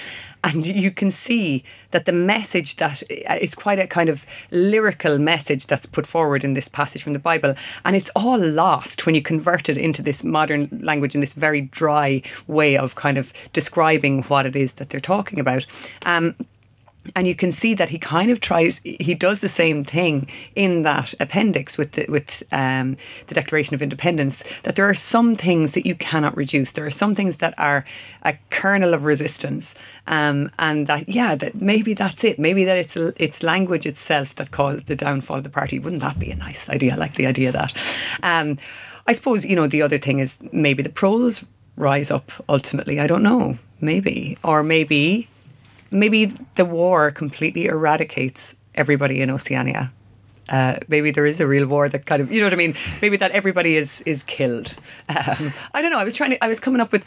And 0.44 0.66
you 0.66 0.92
can 0.92 1.12
see 1.12 1.64
that 1.92 2.06
the 2.06 2.14
message 2.14 2.78
that 2.78 3.04
it's 3.10 3.56
quite 3.56 3.80
a 3.80 3.88
kind 3.88 4.10
of 4.10 4.26
lyrical 4.52 5.18
message 5.18 5.68
that's 5.68 5.86
put 5.86 6.06
forward 6.06 6.44
in 6.44 6.54
this 6.54 6.70
passage 6.70 7.04
from 7.04 7.14
the 7.14 7.20
Bible. 7.20 7.56
And 7.84 7.96
it's 7.96 8.12
all 8.16 8.40
lost 8.40 9.06
when 9.06 9.16
you 9.16 9.22
convert 9.22 9.68
it 9.68 9.78
into 9.78 10.02
this 10.02 10.24
modern 10.24 10.70
language 10.82 11.14
in 11.14 11.22
this 11.22 11.34
very 11.34 11.62
dry 11.62 12.22
way 12.48 12.78
of 12.78 12.96
kind 12.96 13.18
of 13.18 13.34
describing 13.54 14.24
what 14.24 14.46
it 14.46 14.56
is 14.56 14.74
that 14.74 14.90
they're 14.90 15.00
talking 15.02 15.40
about. 15.40 15.66
Um, 16.06 16.36
and 17.16 17.28
you 17.28 17.36
can 17.36 17.52
see 17.52 17.74
that 17.74 17.90
he 17.90 17.98
kind 17.98 18.30
of 18.30 18.40
tries 18.40 18.80
he 18.84 19.14
does 19.14 19.42
the 19.42 19.50
same 19.50 19.84
thing 19.84 20.28
in 20.56 20.84
that 20.84 21.14
appendix 21.20 21.78
with 21.78 21.94
the, 21.94 22.06
with 22.10 22.44
um, 22.52 22.98
the 23.28 23.36
declaration 23.36 23.74
of 23.74 23.82
independence 23.82 24.44
that 24.64 24.76
there 24.76 24.88
are 24.88 24.94
some 24.94 25.36
things 25.36 25.74
that 25.74 25.86
you 25.86 25.96
cannot 25.96 26.36
reduce. 26.36 26.72
There 26.72 26.86
are 26.86 26.92
some 26.92 27.16
things 27.16 27.38
that 27.38 27.54
are 27.58 27.86
a 28.24 28.38
kernel 28.50 28.94
of 28.94 29.06
resistance. 29.06 29.76
Um, 30.08 30.52
and 30.60 30.88
that 30.88 31.08
yeah 31.10 31.36
that 31.36 31.56
maybe 31.56 31.94
that's 31.94 32.24
it. 32.24 32.40
Maybe 32.40 32.66
that 32.66 32.78
it's 32.78 32.96
it's 32.96 33.44
language 33.44 33.86
itself 33.86 34.36
that 34.36 34.52
caused 34.52 34.88
the 34.88 34.96
downfall 34.96 35.38
of 35.38 35.44
the 35.44 35.50
party. 35.50 35.80
Wouldn't 35.80 36.02
that 36.02 36.20
be 36.20 36.32
a 36.32 36.36
nice 36.36 36.70
idea? 36.70 36.94
I 36.94 36.98
like 36.98 37.16
the 37.16 37.28
idea 37.28 37.50
of 37.50 37.54
that. 37.54 37.74
Um, 38.24 38.58
I 39.08 39.14
suppose 39.14 39.46
you 39.46 39.56
know 39.56 39.68
the 39.68 39.82
other 39.82 39.98
thing 39.98 40.20
is 40.20 40.40
maybe 40.52 40.84
the 40.84 40.90
proles 40.90 41.46
rise 41.78 42.12
up 42.12 42.32
ultimately. 42.50 43.00
I 43.00 43.08
don't 43.08 43.24
know. 43.24 43.58
Maybe. 43.82 44.38
Or 44.44 44.62
maybe 44.62 45.30
maybe 45.92 46.26
the 46.56 46.66
war 46.66 47.12
completely 47.12 47.66
eradicates 47.66 48.56
everybody 48.76 49.22
in 49.22 49.30
Oceania 49.30 49.92
uh, 50.50 50.78
maybe 50.88 51.12
there 51.12 51.28
is 51.28 51.40
a 51.40 51.46
real 51.46 51.68
war 51.68 51.88
that 51.90 52.06
kind 52.08 52.22
of 52.24 52.32
you 52.32 52.40
know 52.40 52.48
what 52.48 52.54
I 52.54 52.56
mean. 52.56 52.74
Maybe 53.04 53.18
that 53.18 53.30
everybody 53.32 53.76
is 53.76 54.02
is 54.06 54.24
killed. 54.24 54.76
Um, 55.10 55.54
I 55.76 55.82
don't 55.82 55.92
know. 55.92 56.00
I 56.00 56.04
was 56.04 56.16
trying 56.16 56.32
to. 56.32 56.44
I 56.44 56.48
was 56.48 56.60
coming 56.60 56.82
up 56.82 56.92
with 56.92 57.04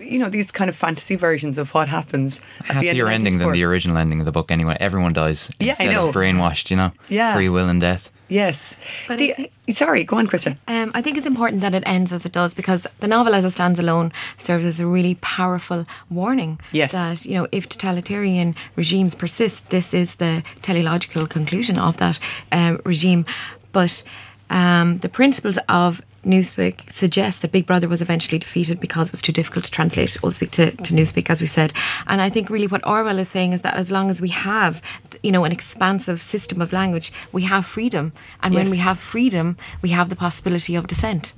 you 0.00 0.18
know 0.18 0.30
these 0.30 0.50
kind 0.50 0.68
of 0.70 0.76
fantasy 0.76 1.14
versions 1.16 1.58
of 1.58 1.74
what 1.74 1.88
happens. 1.88 2.40
At 2.60 2.76
Happier 2.76 2.92
the 2.92 3.00
end 3.12 3.26
ending 3.26 3.38
than 3.38 3.52
the 3.52 3.64
original 3.64 3.96
ending 3.98 4.20
of 4.20 4.24
the 4.26 4.32
book. 4.32 4.50
Anyway, 4.50 4.76
everyone 4.80 5.12
dies 5.12 5.50
Yeah, 5.58 5.66
I 5.66 5.68
instead 5.70 5.92
know. 5.92 6.08
of 6.08 6.14
brainwashed. 6.14 6.70
You 6.70 6.76
know, 6.78 6.92
Yeah. 7.08 7.34
free 7.34 7.48
will 7.50 7.68
and 7.68 7.80
death. 7.82 8.10
Yes. 8.30 8.76
But 9.08 9.18
The- 9.18 9.34
think- 9.34 9.76
sorry, 9.76 10.04
go 10.04 10.16
on, 10.16 10.26
Christa. 10.28 10.56
Um, 10.68 10.90
I 10.94 11.02
think 11.02 11.16
it's 11.16 11.26
important 11.26 11.60
that 11.62 11.74
it 11.74 11.82
ends 11.84 12.12
as 12.12 12.24
it 12.24 12.32
does 12.32 12.54
because 12.54 12.86
the 13.00 13.08
novel, 13.08 13.34
as 13.34 13.44
it 13.44 13.50
stands 13.50 13.78
alone, 13.78 14.12
serves 14.36 14.64
as 14.64 14.80
a 14.80 14.86
really 14.86 15.16
powerful 15.20 15.84
warning 16.08 16.58
Yes. 16.72 16.92
that 16.92 17.24
you 17.26 17.34
know 17.34 17.46
if 17.52 17.68
totalitarian 17.68 18.54
regimes 18.76 19.14
persist, 19.14 19.68
this 19.70 19.92
is 19.92 20.14
the 20.16 20.42
teleological 20.62 21.26
conclusion 21.26 21.76
of 21.78 21.96
that 21.98 22.18
um, 22.52 22.80
regime. 22.84 23.24
But 23.72 24.02
um, 24.48 24.98
the 24.98 25.08
principles 25.08 25.58
of 25.68 26.00
Newspeak 26.24 26.92
suggests 26.92 27.40
that 27.40 27.52
Big 27.52 27.66
Brother 27.66 27.88
was 27.88 28.02
eventually 28.02 28.38
defeated 28.38 28.78
because 28.80 29.08
it 29.08 29.12
was 29.12 29.22
too 29.22 29.32
difficult 29.32 29.64
to 29.64 29.70
translate 29.70 30.16
Old 30.22 30.34
Speak 30.34 30.50
to, 30.52 30.70
to 30.72 30.94
Newspeak, 30.94 31.30
as 31.30 31.40
we 31.40 31.46
said. 31.46 31.72
And 32.06 32.20
I 32.20 32.28
think 32.28 32.50
really 32.50 32.66
what 32.66 32.86
Orwell 32.86 33.18
is 33.18 33.28
saying 33.28 33.52
is 33.52 33.62
that 33.62 33.74
as 33.74 33.90
long 33.90 34.10
as 34.10 34.20
we 34.20 34.28
have, 34.28 34.82
you 35.22 35.32
know, 35.32 35.44
an 35.44 35.52
expansive 35.52 36.20
system 36.20 36.60
of 36.60 36.72
language, 36.72 37.12
we 37.32 37.42
have 37.44 37.64
freedom. 37.64 38.12
And 38.42 38.54
when 38.54 38.70
we 38.70 38.76
have 38.78 38.98
freedom, 38.98 39.56
we 39.82 39.90
have 39.90 40.10
the 40.10 40.16
possibility 40.16 40.74
of 40.74 40.86
dissent. 40.86 41.32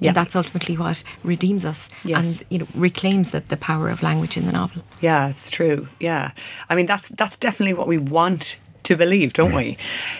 Yeah. 0.00 0.10
And 0.10 0.16
that's 0.16 0.36
ultimately 0.36 0.76
what 0.76 1.02
redeems 1.24 1.64
us 1.64 1.88
Yes. 2.04 2.40
and 2.40 2.46
you 2.52 2.58
know 2.60 2.68
reclaims 2.74 3.32
the, 3.32 3.40
the 3.40 3.56
power 3.56 3.88
of 3.90 4.00
language 4.00 4.36
in 4.36 4.46
the 4.46 4.52
novel. 4.52 4.84
Yeah, 5.00 5.28
it's 5.28 5.50
true. 5.50 5.88
Yeah, 5.98 6.30
I 6.70 6.76
mean 6.76 6.86
that's 6.86 7.08
that's 7.08 7.36
definitely 7.36 7.74
what 7.74 7.88
we 7.88 7.98
want 7.98 8.60
to 8.88 8.96
believe, 8.96 9.32
don't 9.34 9.54
we? 9.54 9.76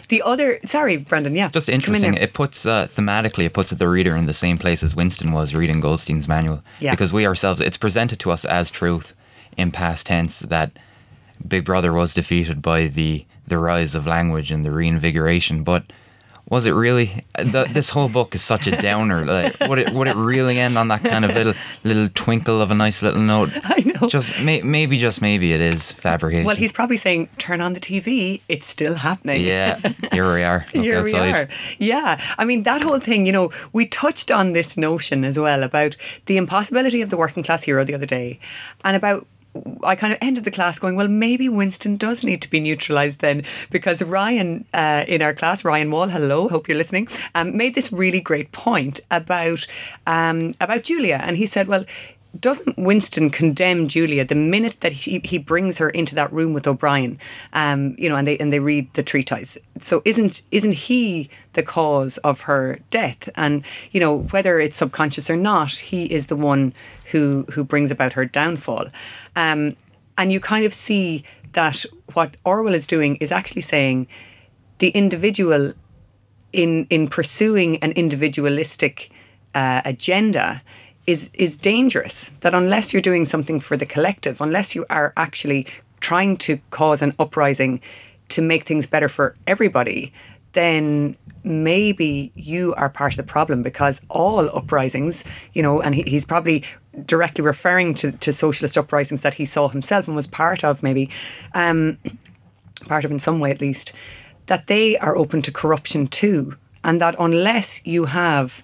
The 0.09 0.23
other, 0.23 0.61
sorry, 0.65 0.97
Brendan. 0.99 1.35
Yeah, 1.35 1.49
Just 1.49 1.67
come 1.67 1.73
in 1.73 1.81
interesting. 1.81 2.15
It 2.15 2.33
puts 2.33 2.65
uh, 2.65 2.87
thematically, 2.87 3.45
it 3.47 3.53
puts 3.53 3.71
the 3.71 3.89
reader 3.89 4.15
in 4.15 4.27
the 4.27 4.35
same 4.35 4.59
place 4.59 4.83
as 4.83 4.95
Winston 4.95 5.33
was 5.33 5.55
reading 5.55 5.81
Goldstein's 5.81 6.29
manual. 6.29 6.63
Yeah. 6.79 6.93
Because 6.93 7.13
we 7.13 7.27
ourselves, 7.27 7.61
it's 7.61 7.77
presented 7.77 8.21
to 8.21 8.31
us 8.31 8.45
as 8.45 8.71
truth 8.71 9.15
in 9.57 9.73
past 9.73 10.07
tense 10.07 10.41
that 10.41 10.71
Big 11.47 11.65
Brother 11.65 11.93
was 11.93 12.15
defeated 12.15 12.63
by 12.63 12.87
the 12.87 13.25
the 13.47 13.59
rise 13.59 13.95
of 13.95 14.07
language 14.07 14.51
and 14.53 14.65
the 14.65 14.71
reinvigoration, 14.71 15.65
but. 15.65 15.85
Was 16.51 16.65
it 16.65 16.71
really? 16.71 17.25
The, 17.37 17.69
this 17.71 17.91
whole 17.91 18.09
book 18.09 18.35
is 18.35 18.43
such 18.43 18.67
a 18.67 18.77
downer. 18.81 19.25
Like, 19.25 19.61
would 19.61 19.79
it 19.79 19.93
would 19.93 20.09
it 20.09 20.17
really 20.17 20.59
end 20.59 20.79
on 20.79 20.89
that 20.89 21.05
kind 21.05 21.25
of 21.25 21.35
little 21.35 21.55
little 21.85 22.09
twinkle 22.15 22.63
of 22.63 22.71
a 22.71 22.75
nice 22.75 23.03
little 23.03 23.21
note? 23.21 23.51
I 23.65 23.81
know. 23.85 24.09
Just 24.09 24.41
may, 24.41 24.63
maybe, 24.63 24.99
just 24.99 25.21
maybe 25.21 25.53
it 25.53 25.61
is 25.61 25.93
fabrication. 25.93 26.47
Well, 26.47 26.57
he's 26.57 26.73
probably 26.73 26.97
saying, 26.97 27.29
"Turn 27.37 27.61
on 27.61 27.75
the 27.75 27.81
TV. 27.81 28.41
It's 28.49 28.67
still 28.67 28.95
happening." 28.95 29.43
yeah. 29.43 29.79
Here 30.11 30.33
we 30.33 30.43
are. 30.43 30.67
Look 30.75 30.85
Here 30.85 30.99
outside. 30.99 31.21
we 31.21 31.39
are. 31.39 31.49
Yeah. 31.79 32.21
I 32.39 32.45
mean, 32.45 32.63
that 32.63 32.81
whole 32.81 32.99
thing, 32.99 33.27
you 33.27 33.33
know, 33.33 33.51
we 33.73 33.87
touched 33.87 34.31
on 34.31 34.53
this 34.55 34.77
notion 34.77 35.25
as 35.25 35.39
well 35.39 35.63
about 35.63 35.97
the 36.27 36.39
impossibility 36.39 37.03
of 37.03 37.11
the 37.11 37.17
working 37.19 37.43
class 37.43 37.65
hero 37.65 37.85
the 37.85 37.95
other 37.95 38.07
day 38.07 38.41
and 38.85 38.97
about. 38.97 39.27
I 39.83 39.97
kind 39.97 40.13
of 40.13 40.19
ended 40.21 40.45
the 40.45 40.51
class 40.51 40.79
going, 40.79 40.97
well, 40.97 41.09
maybe 41.09 41.49
Winston 41.49 41.97
does 41.97 42.25
need 42.25 42.43
to 42.43 42.51
be 42.51 42.61
neutralised 42.61 43.21
then, 43.21 43.45
because 43.71 44.03
Ryan 44.03 44.65
uh, 44.75 45.05
in 45.07 45.23
our 45.23 45.35
class, 45.35 45.65
Ryan 45.65 45.91
Wall, 45.91 46.09
hello, 46.09 46.49
hope 46.49 46.69
you're 46.69 46.79
listening, 46.79 47.09
um, 47.35 47.57
made 47.57 47.75
this 47.75 47.93
really 47.93 48.21
great 48.21 48.53
point 48.53 49.01
about 49.11 49.67
um, 50.07 50.53
about 50.61 50.85
Julia, 50.85 51.21
and 51.23 51.37
he 51.37 51.47
said, 51.47 51.69
well, 51.69 51.85
doesn't 52.39 52.77
Winston 52.77 53.31
condemn 53.31 53.89
Julia 53.89 54.25
the 54.25 54.35
minute 54.35 54.81
that 54.81 54.93
he, 54.93 55.21
he 55.25 55.39
brings 55.39 55.79
her 55.79 55.91
into 55.91 56.15
that 56.15 56.33
room 56.33 56.53
with 56.53 56.67
O'Brien, 56.67 57.19
um, 57.53 57.97
you 57.99 58.09
know, 58.09 58.17
and 58.17 58.27
they 58.27 58.39
and 58.39 58.53
they 58.53 58.61
read 58.61 58.93
the 58.95 59.03
treatise? 59.03 59.57
So 59.81 60.03
isn't 60.05 60.43
isn't 60.51 60.73
he 60.73 61.31
the 61.55 61.63
cause 61.63 62.19
of 62.19 62.43
her 62.43 62.81
death? 62.91 63.29
And 63.35 63.65
you 63.93 64.01
know, 64.01 64.19
whether 64.31 64.61
it's 64.61 64.77
subconscious 64.77 65.31
or 65.31 65.37
not, 65.37 65.73
he 65.73 66.05
is 66.05 66.27
the 66.27 66.37
one 66.37 66.75
who 67.11 67.47
who 67.53 67.65
brings 67.65 67.91
about 67.91 68.13
her 68.15 68.25
downfall. 68.25 68.87
Um, 69.37 69.77
and 70.17 70.33
you 70.33 70.41
kind 70.41 70.65
of 70.65 70.75
see 70.75 71.25
that 71.53 71.85
what 72.15 72.37
Orwell 72.45 72.75
is 72.75 72.87
doing 72.87 73.17
is 73.17 73.33
actually 73.33 73.63
saying 73.63 74.07
the 74.79 74.91
individual 74.91 75.75
in 76.53 76.87
in 76.91 77.09
pursuing 77.09 77.77
an 77.79 77.93
individualistic 77.93 79.11
uh, 79.55 79.83
agenda 79.85 80.63
is 81.07 81.31
is 81.35 81.57
dangerous. 81.57 82.31
That 82.41 82.55
unless 82.55 82.93
you're 82.93 83.03
doing 83.03 83.25
something 83.25 83.61
for 83.61 83.77
the 83.77 83.87
collective, 83.87 84.41
unless 84.41 84.75
you 84.75 84.85
are 84.91 85.13
actually 85.17 85.67
trying 86.01 86.37
to 86.37 86.59
cause 86.71 87.03
an 87.03 87.15
uprising 87.19 87.81
to 88.29 88.43
make 88.43 88.65
things 88.65 88.87
better 88.87 89.09
for 89.09 89.35
everybody, 89.47 90.13
then 90.53 91.17
maybe 91.45 92.33
you 92.35 92.75
are 92.75 92.89
part 92.89 93.13
of 93.13 93.17
the 93.17 93.23
problem 93.23 93.63
because 93.63 94.03
all 94.09 94.49
uprisings, 94.57 95.25
you 95.53 95.63
know, 95.63 95.81
and 95.81 95.95
he, 95.95 96.03
he's 96.03 96.25
probably 96.25 96.65
directly 97.07 97.45
referring 97.45 97.95
to, 97.95 98.13
to 98.13 98.33
socialist 98.33 98.77
uprisings 98.77 99.23
that 99.23 99.35
he 99.35 99.45
saw 99.45 99.69
himself 99.69 100.07
and 100.07 100.17
was 100.17 100.27
part 100.27 100.65
of, 100.65 100.83
maybe, 100.83 101.11
um, 101.55 101.99
part 102.87 103.05
of 103.05 103.11
in 103.11 103.19
some 103.19 103.41
way 103.41 103.51
at 103.51 103.61
least, 103.61 103.93
that 104.47 104.67
they 104.67 104.97
are 104.99 105.17
open 105.17 105.43
to 105.43 105.53
corruption 105.53 106.07
too. 106.07 106.57
And 106.85 107.01
that 107.01 107.17
unless 107.19 107.87
you 107.87 108.07
have 108.07 108.63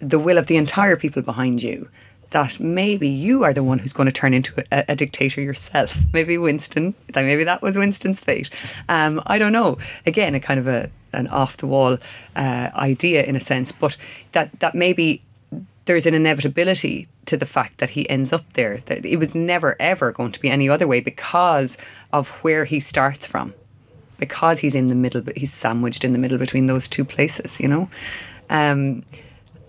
the 0.00 0.18
will 0.18 0.38
of 0.38 0.46
the 0.46 0.56
entire 0.56 0.96
people 0.96 1.22
behind 1.22 1.62
you, 1.62 1.88
that 2.30 2.60
maybe 2.60 3.08
you 3.08 3.44
are 3.44 3.52
the 3.52 3.62
one 3.62 3.78
who's 3.78 3.92
going 3.92 4.06
to 4.06 4.12
turn 4.12 4.34
into 4.34 4.52
a, 4.72 4.84
a 4.88 4.96
dictator 4.96 5.40
yourself. 5.40 5.96
Maybe 6.12 6.36
Winston, 6.36 6.94
maybe 7.14 7.44
that 7.44 7.62
was 7.62 7.76
Winston's 7.76 8.20
fate. 8.20 8.50
Um, 8.88 9.22
I 9.26 9.38
don't 9.38 9.52
know. 9.52 9.78
Again, 10.06 10.34
a 10.34 10.40
kind 10.40 10.60
of 10.60 10.66
a 10.66 10.90
an 11.16 11.26
off 11.28 11.56
the 11.56 11.66
wall 11.66 11.98
uh, 12.36 12.70
idea 12.74 13.24
in 13.24 13.36
a 13.36 13.40
sense, 13.40 13.72
but 13.72 13.96
that 14.32 14.48
that 14.60 14.74
maybe 14.74 15.22
there's 15.86 16.06
an 16.06 16.14
inevitability 16.14 17.08
to 17.26 17.36
the 17.36 17.46
fact 17.46 17.78
that 17.78 17.90
he 17.90 18.08
ends 18.08 18.32
up 18.32 18.44
there. 18.52 18.82
That 18.86 19.04
it 19.04 19.16
was 19.16 19.34
never 19.34 19.76
ever 19.80 20.12
going 20.12 20.32
to 20.32 20.40
be 20.40 20.50
any 20.50 20.68
other 20.68 20.86
way 20.86 21.00
because 21.00 21.78
of 22.12 22.28
where 22.44 22.64
he 22.64 22.80
starts 22.80 23.26
from, 23.26 23.54
because 24.18 24.60
he's 24.60 24.74
in 24.74 24.86
the 24.86 24.94
middle, 24.94 25.20
but 25.20 25.36
he's 25.36 25.52
sandwiched 25.52 26.04
in 26.04 26.12
the 26.12 26.18
middle 26.18 26.38
between 26.38 26.66
those 26.66 26.88
two 26.88 27.04
places. 27.04 27.58
You 27.60 27.68
know, 27.68 27.90
um, 28.50 29.02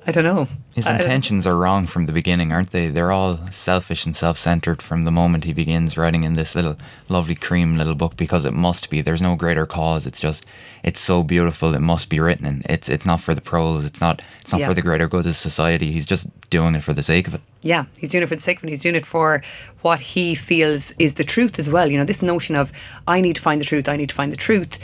I 0.10 0.12
don't 0.14 0.24
know. 0.24 0.48
His 0.74 0.88
intentions 0.88 1.46
are 1.46 1.58
wrong 1.58 1.86
from 1.86 2.06
the 2.06 2.14
beginning, 2.14 2.54
aren't 2.54 2.72
they? 2.72 2.88
They're 2.88 3.12
all 3.12 3.40
selfish 3.52 4.06
and 4.06 4.16
self 4.16 4.38
centered 4.38 4.82
from 4.82 5.04
the 5.04 5.12
moment 5.12 5.44
he 5.44 5.52
begins 5.52 5.98
writing 5.98 6.24
in 6.24 6.32
this 6.32 6.56
little 6.56 6.78
lovely 7.10 7.36
cream 7.36 7.78
little 7.78 7.94
book 7.94 8.16
because 8.16 8.46
it 8.46 8.54
must 8.54 8.90
be. 8.90 9.02
There's 9.02 9.22
no 9.22 9.36
greater 9.36 9.66
cause. 9.66 10.06
It's 10.06 10.22
just 10.22 10.46
it's 10.82 11.02
so 11.02 11.24
beautiful 11.24 11.74
it 11.76 11.82
must 11.82 12.10
be 12.10 12.22
written 12.22 12.46
and 12.46 12.66
it's 12.70 12.88
it's 12.88 13.06
not 13.06 13.20
for 13.20 13.34
the 13.36 13.42
proles, 13.42 13.84
it's 13.84 14.00
not 14.00 14.22
it's 14.40 14.54
not 14.54 14.62
Yeah. 14.62 14.70
for 14.70 14.74
the 14.74 14.82
greater 14.82 15.10
good 15.10 15.26
of 15.26 15.36
society. 15.36 15.92
He's 15.92 16.06
just 16.06 16.28
doing 16.50 16.74
it 16.76 16.84
for 16.84 16.94
the 16.94 17.04
sake 17.04 17.28
of 17.28 17.36
it. 17.36 17.42
Yeah, 17.62 17.84
he's 18.00 18.12
doing 18.12 18.24
it 18.24 18.28
for 18.28 18.36
the 18.36 18.42
sake 18.42 18.60
of 18.60 18.64
it. 18.64 18.70
He's 18.70 18.84
doing 18.84 18.96
it 18.96 19.06
for 19.06 19.44
what 19.82 20.00
he 20.00 20.36
feels 20.36 20.92
is 20.98 21.16
the 21.16 21.26
truth 21.26 21.60
as 21.60 21.70
well. 21.70 21.92
You 21.92 21.98
know, 21.98 22.06
this 22.06 22.22
notion 22.24 22.56
of 22.56 22.72
I 23.08 23.20
need 23.20 23.36
to 23.36 23.42
find 23.42 23.60
the 23.60 23.66
truth, 23.66 23.90
I 23.90 23.98
need 23.98 24.08
to 24.10 24.16
find 24.16 24.32
the 24.32 24.38
truth. 24.38 24.78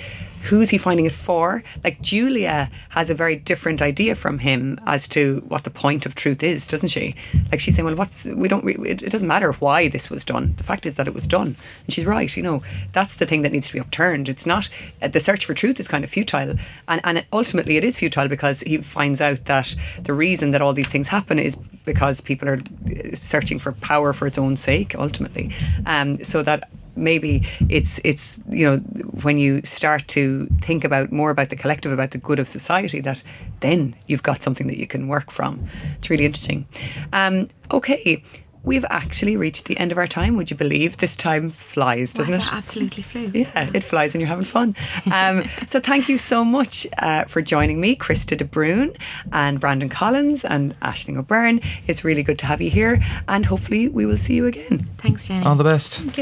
Who's 0.44 0.70
he 0.70 0.78
finding 0.78 1.06
it 1.06 1.14
for? 1.14 1.64
Like 1.84 2.02
Julia 2.02 2.70
has 2.90 3.10
a 3.10 3.14
very 3.14 3.36
different 3.36 3.82
idea 3.82 4.16
from 4.16 4.40
him 4.40 4.80
as 4.86 5.08
to 5.10 5.44
what 5.48 5.64
the 5.64 5.70
point 5.70 6.06
of 6.06 6.16
truth 6.16 6.44
is, 6.44 6.68
doesn't 6.68 6.90
she? 6.90 7.16
Like 7.52 7.60
she's 7.60 7.76
saying, 7.76 7.86
well, 7.86 7.96
what's 7.96 8.26
we 8.26 8.48
don't. 8.48 8.64
We, 8.64 8.76
it, 8.76 9.02
it 9.04 9.10
doesn't 9.10 9.28
matter 9.28 9.54
why 9.54 9.88
this 9.88 10.10
was 10.10 10.26
done. 10.26 10.54
The 10.58 10.64
fact 10.64 10.86
is 10.86 10.96
that 10.96 11.08
it 11.08 11.14
was 11.14 11.28
done, 11.28 11.56
and 11.86 11.94
she's 11.94 12.06
right. 12.06 12.36
You 12.36 12.44
know, 12.44 12.64
that's 12.92 13.16
the 13.16 13.26
thing 13.26 13.42
that 13.44 13.52
needs 13.52 13.68
to 13.68 13.74
be 13.74 13.80
upturned. 13.80 14.28
It's 14.28 14.46
not 14.46 14.70
uh, 15.02 15.08
the 15.08 15.20
search 15.20 15.46
for 15.46 15.54
truth 15.54 15.80
is 15.80 15.88
kind 15.88 16.04
of 16.04 16.10
futile, 16.10 16.56
and 16.88 17.02
and 17.04 17.26
ultimately 17.32 17.78
it 17.78 17.84
is 17.84 17.98
futile 17.98 18.28
because 18.28 18.62
he 18.62 18.78
finds 18.78 19.22
out 19.22 19.46
that 19.46 19.76
the 20.02 20.14
reason 20.14 20.52
that 20.52 20.62
all 20.62 20.74
these 20.74 20.90
things 20.90 21.08
happen 21.08 21.40
is 21.40 21.56
because 21.86 22.22
people 22.22 22.50
are 22.50 22.60
uh, 22.60 23.16
searching 23.16 23.60
for 23.60 23.72
power 23.72 24.14
for 24.14 24.28
its 24.28 24.38
own 24.38 24.58
sake. 24.58 24.96
Ultimately, 24.96 25.52
um, 25.86 26.24
so 26.24 26.44
that 26.44 26.70
maybe 26.96 27.48
it's 27.70 28.00
it's 28.04 28.40
you 28.50 28.66
know 28.66 28.78
when 29.24 29.38
you 29.38 29.62
start 29.64 30.08
to 30.08 30.48
think 30.62 30.84
about 30.84 31.12
more 31.12 31.30
about 31.32 31.50
the 31.50 31.56
collective 31.56 31.92
about 31.92 32.12
the 32.12 32.18
good 32.18 32.40
of 32.40 32.48
society 32.48 33.02
that 33.02 33.24
then 33.62 33.96
you've 34.08 34.24
got 34.24 34.44
something 34.44 34.68
that 34.68 34.78
you 34.78 34.88
can 34.88 35.08
work 35.08 35.32
from. 35.32 35.68
It's 35.98 36.10
really 36.10 36.26
interesting. 36.26 36.66
Um, 37.12 37.48
okay 37.72 38.24
we've 38.63 38.86
actually 38.89 39.36
reached 39.38 39.65
the 39.65 39.78
end 39.78 39.91
of 39.91 39.97
our 39.97 40.08
time 40.08 40.36
would 40.38 40.49
you 40.49 40.58
believe 40.58 40.97
this 40.97 41.15
time 41.15 41.52
flies 41.52 42.13
doesn't 42.13 42.34
Wow, 42.34 42.39
it 42.39 42.54
absolutely 42.54 43.04
flew. 43.04 43.32
yeah, 43.34 43.69
it 43.73 43.84
flies 43.84 44.13
when 44.13 44.21
you're 44.21 44.28
having 44.28 44.45
fun. 44.45 44.76
Um, 45.12 45.43
so 45.67 45.80
thank 45.80 46.10
you 46.10 46.17
so 46.17 46.43
much 46.43 46.88
uh, 46.97 47.26
for 47.26 47.41
joining 47.41 47.80
me, 47.82 47.95
Christa 47.95 48.38
de 48.38 48.45
Brún 48.45 48.95
and 49.32 49.60
Brandon 49.60 49.89
Collins 49.89 50.45
and 50.45 50.80
Aisling 50.82 51.17
O'Byrne. 51.17 51.60
It's 51.88 52.04
really 52.04 52.23
good 52.23 52.39
to 52.39 52.45
have 52.45 52.62
you 52.62 52.69
here, 52.69 53.04
and 53.28 53.45
hopefully 53.45 53.88
we 53.89 54.06
will 54.06 54.17
see 54.17 54.36
you 54.36 54.45
again. 54.45 54.88
Thanks, 54.97 55.26
Jenny. 55.28 55.45
All 55.45 55.56
the 55.56 55.63
best. 55.63 55.99
Thank 55.99 56.17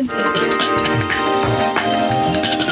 you. 2.66 2.71